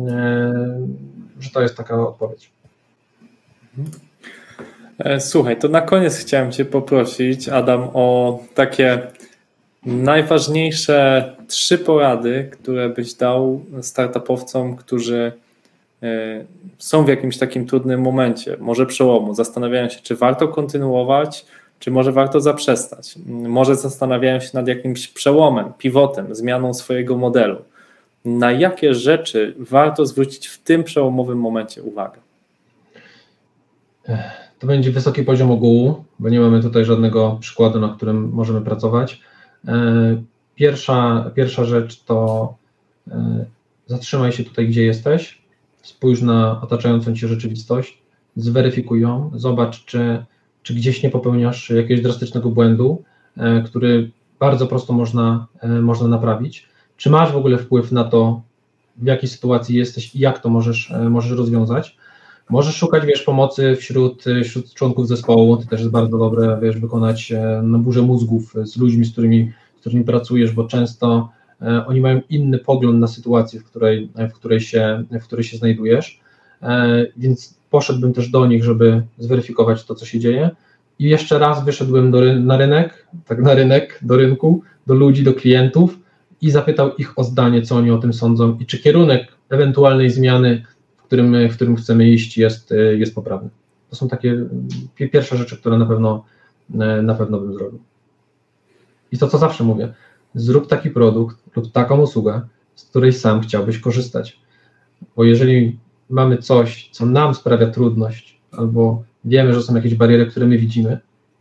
[0.09, 0.87] e,
[1.41, 2.51] że to jest taka odpowiedź.
[4.99, 9.03] E, słuchaj, to na koniec chciałem Cię poprosić, Adam, o takie
[9.87, 15.33] najważniejsze trzy porady, które byś dał startupowcom, którzy
[16.79, 21.47] są w jakimś takim trudnym momencie, może przełomu, zastanawiają się, czy warto kontynuować,
[21.79, 23.15] czy może warto zaprzestać?
[23.27, 27.57] Może zastanawiają się nad jakimś przełomem, pivotem, zmianą swojego modelu.
[28.25, 32.19] Na jakie rzeczy warto zwrócić w tym przełomowym momencie uwagę?
[34.59, 39.21] To będzie wysoki poziom ogółu, bo nie mamy tutaj żadnego przykładu, na którym możemy pracować.
[39.67, 40.23] E,
[40.55, 42.55] pierwsza, pierwsza rzecz to
[43.11, 43.45] e,
[43.87, 45.39] zatrzymaj się tutaj, gdzie jesteś,
[45.83, 47.99] spójrz na otaczającą cię rzeczywistość
[48.37, 50.25] zweryfikuj ją, zobacz, czy,
[50.63, 53.03] czy gdzieś nie popełniasz jakiegoś drastycznego błędu,
[53.37, 55.47] e, który bardzo prosto można,
[55.83, 56.69] można naprawić.
[56.97, 58.43] Czy masz w ogóle wpływ na to,
[58.97, 61.97] w jakiej sytuacji jesteś i jak to możesz, możesz rozwiązać?
[62.51, 67.33] Możesz szukać, wiesz, pomocy wśród, wśród członków zespołu, to też jest bardzo dobre, wiesz, wykonać
[67.63, 71.29] na burzę mózgów z ludźmi, z którymi, z którymi pracujesz, bo często
[71.87, 76.21] oni mają inny pogląd na sytuację, w której, w której, się, w której się znajdujesz,
[77.17, 80.51] więc poszedłbym też do nich, żeby zweryfikować to, co się dzieje.
[80.99, 85.35] I jeszcze raz wyszedłem do, na rynek, tak na rynek, do rynku, do ludzi, do
[85.35, 85.99] klientów
[86.41, 90.63] i zapytał ich o zdanie, co oni o tym sądzą i czy kierunek ewentualnej zmiany,
[91.07, 93.51] którym, w którym chcemy iść, jest, jest poprawny.
[93.91, 94.47] To są takie
[94.95, 96.25] pierwsze rzeczy, które na pewno,
[97.03, 97.79] na pewno bym zrobił.
[99.13, 99.95] I to, co zawsze mówię,
[100.35, 102.41] zrób taki produkt lub taką usługę,
[102.75, 104.41] z której sam chciałbyś korzystać.
[105.17, 105.79] Bo jeżeli
[106.11, 110.99] mamy coś, co nam sprawia trudność, albo wiemy, że są jakieś bariery, które my widzimy,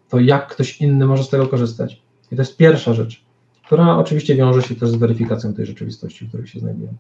[0.10, 2.02] to jak ktoś inny może z tego korzystać?
[2.32, 3.24] I to jest pierwsza rzecz,
[3.66, 6.98] która oczywiście wiąże się też z weryfikacją tej rzeczywistości, w której się znajdujemy.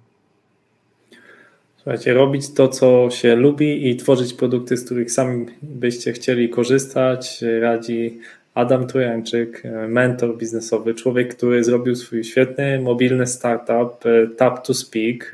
[1.86, 7.44] Słuchajcie, robić to, co się lubi i tworzyć produkty, z których sami byście chcieli korzystać,
[7.62, 8.20] radzi
[8.54, 14.04] Adam Trojańczyk, mentor biznesowy, człowiek, który zrobił swój świetny mobilny startup
[14.38, 15.32] Tap to Speak,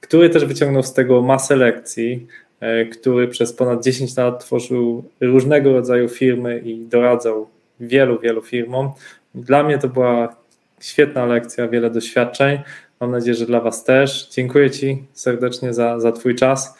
[0.00, 2.26] który też wyciągnął z tego masę lekcji,
[2.60, 7.48] e, który przez ponad 10 lat tworzył różnego rodzaju firmy i doradzał
[7.80, 8.90] wielu, wielu firmom.
[9.34, 10.36] Dla mnie to była
[10.80, 12.58] świetna lekcja, wiele doświadczeń.
[13.02, 14.28] Mam nadzieję, że dla Was też.
[14.30, 16.74] Dziękuję Ci serdecznie za, za Twój czas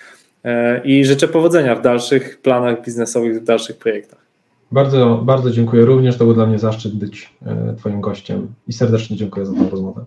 [0.44, 4.18] e, i życzę powodzenia w dalszych planach biznesowych, w dalszych projektach.
[4.72, 6.16] Bardzo, bardzo dziękuję również.
[6.16, 10.04] To był dla mnie zaszczyt być e, Twoim gościem i serdecznie dziękuję za tę rozmowę.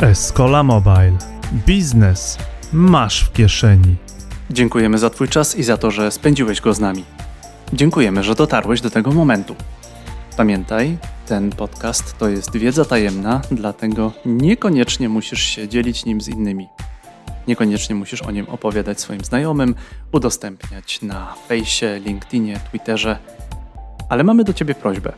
[0.00, 1.16] Escola Mobile.
[1.66, 2.38] Biznes
[2.72, 3.96] masz w kieszeni.
[4.50, 7.04] Dziękujemy za Twój czas i za to, że spędziłeś go z nami.
[7.72, 9.54] Dziękujemy, że dotarłeś do tego momentu.
[10.38, 16.68] Pamiętaj, ten podcast to jest wiedza tajemna, dlatego niekoniecznie musisz się dzielić nim z innymi.
[17.48, 19.74] Niekoniecznie musisz o nim opowiadać swoim znajomym,
[20.12, 23.18] udostępniać na fejsie, LinkedInie, Twitterze.
[24.08, 25.12] Ale mamy do Ciebie prośbę.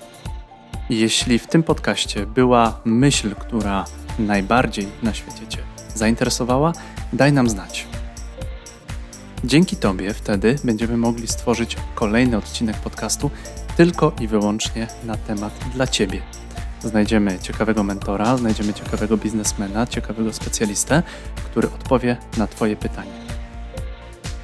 [0.90, 3.84] Jeśli w tym podcaście była myśl, która
[4.18, 5.58] najbardziej na świecie Cię
[5.94, 6.72] zainteresowała,
[7.12, 7.86] daj nam znać.
[9.44, 13.30] Dzięki Tobie wtedy będziemy mogli stworzyć kolejny odcinek podcastu
[13.80, 16.22] tylko i wyłącznie na temat dla Ciebie.
[16.80, 21.02] Znajdziemy ciekawego mentora, znajdziemy ciekawego biznesmena, ciekawego specjalistę,
[21.44, 23.10] który odpowie na Twoje pytanie.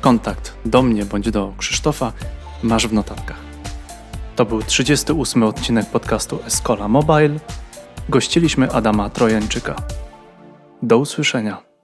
[0.00, 2.12] Kontakt do mnie bądź do Krzysztofa
[2.62, 3.40] masz w notatkach.
[4.36, 7.38] To był 38 odcinek podcastu Escola Mobile
[8.08, 9.76] gościliśmy Adama Trojańczyka.
[10.82, 11.75] Do usłyszenia.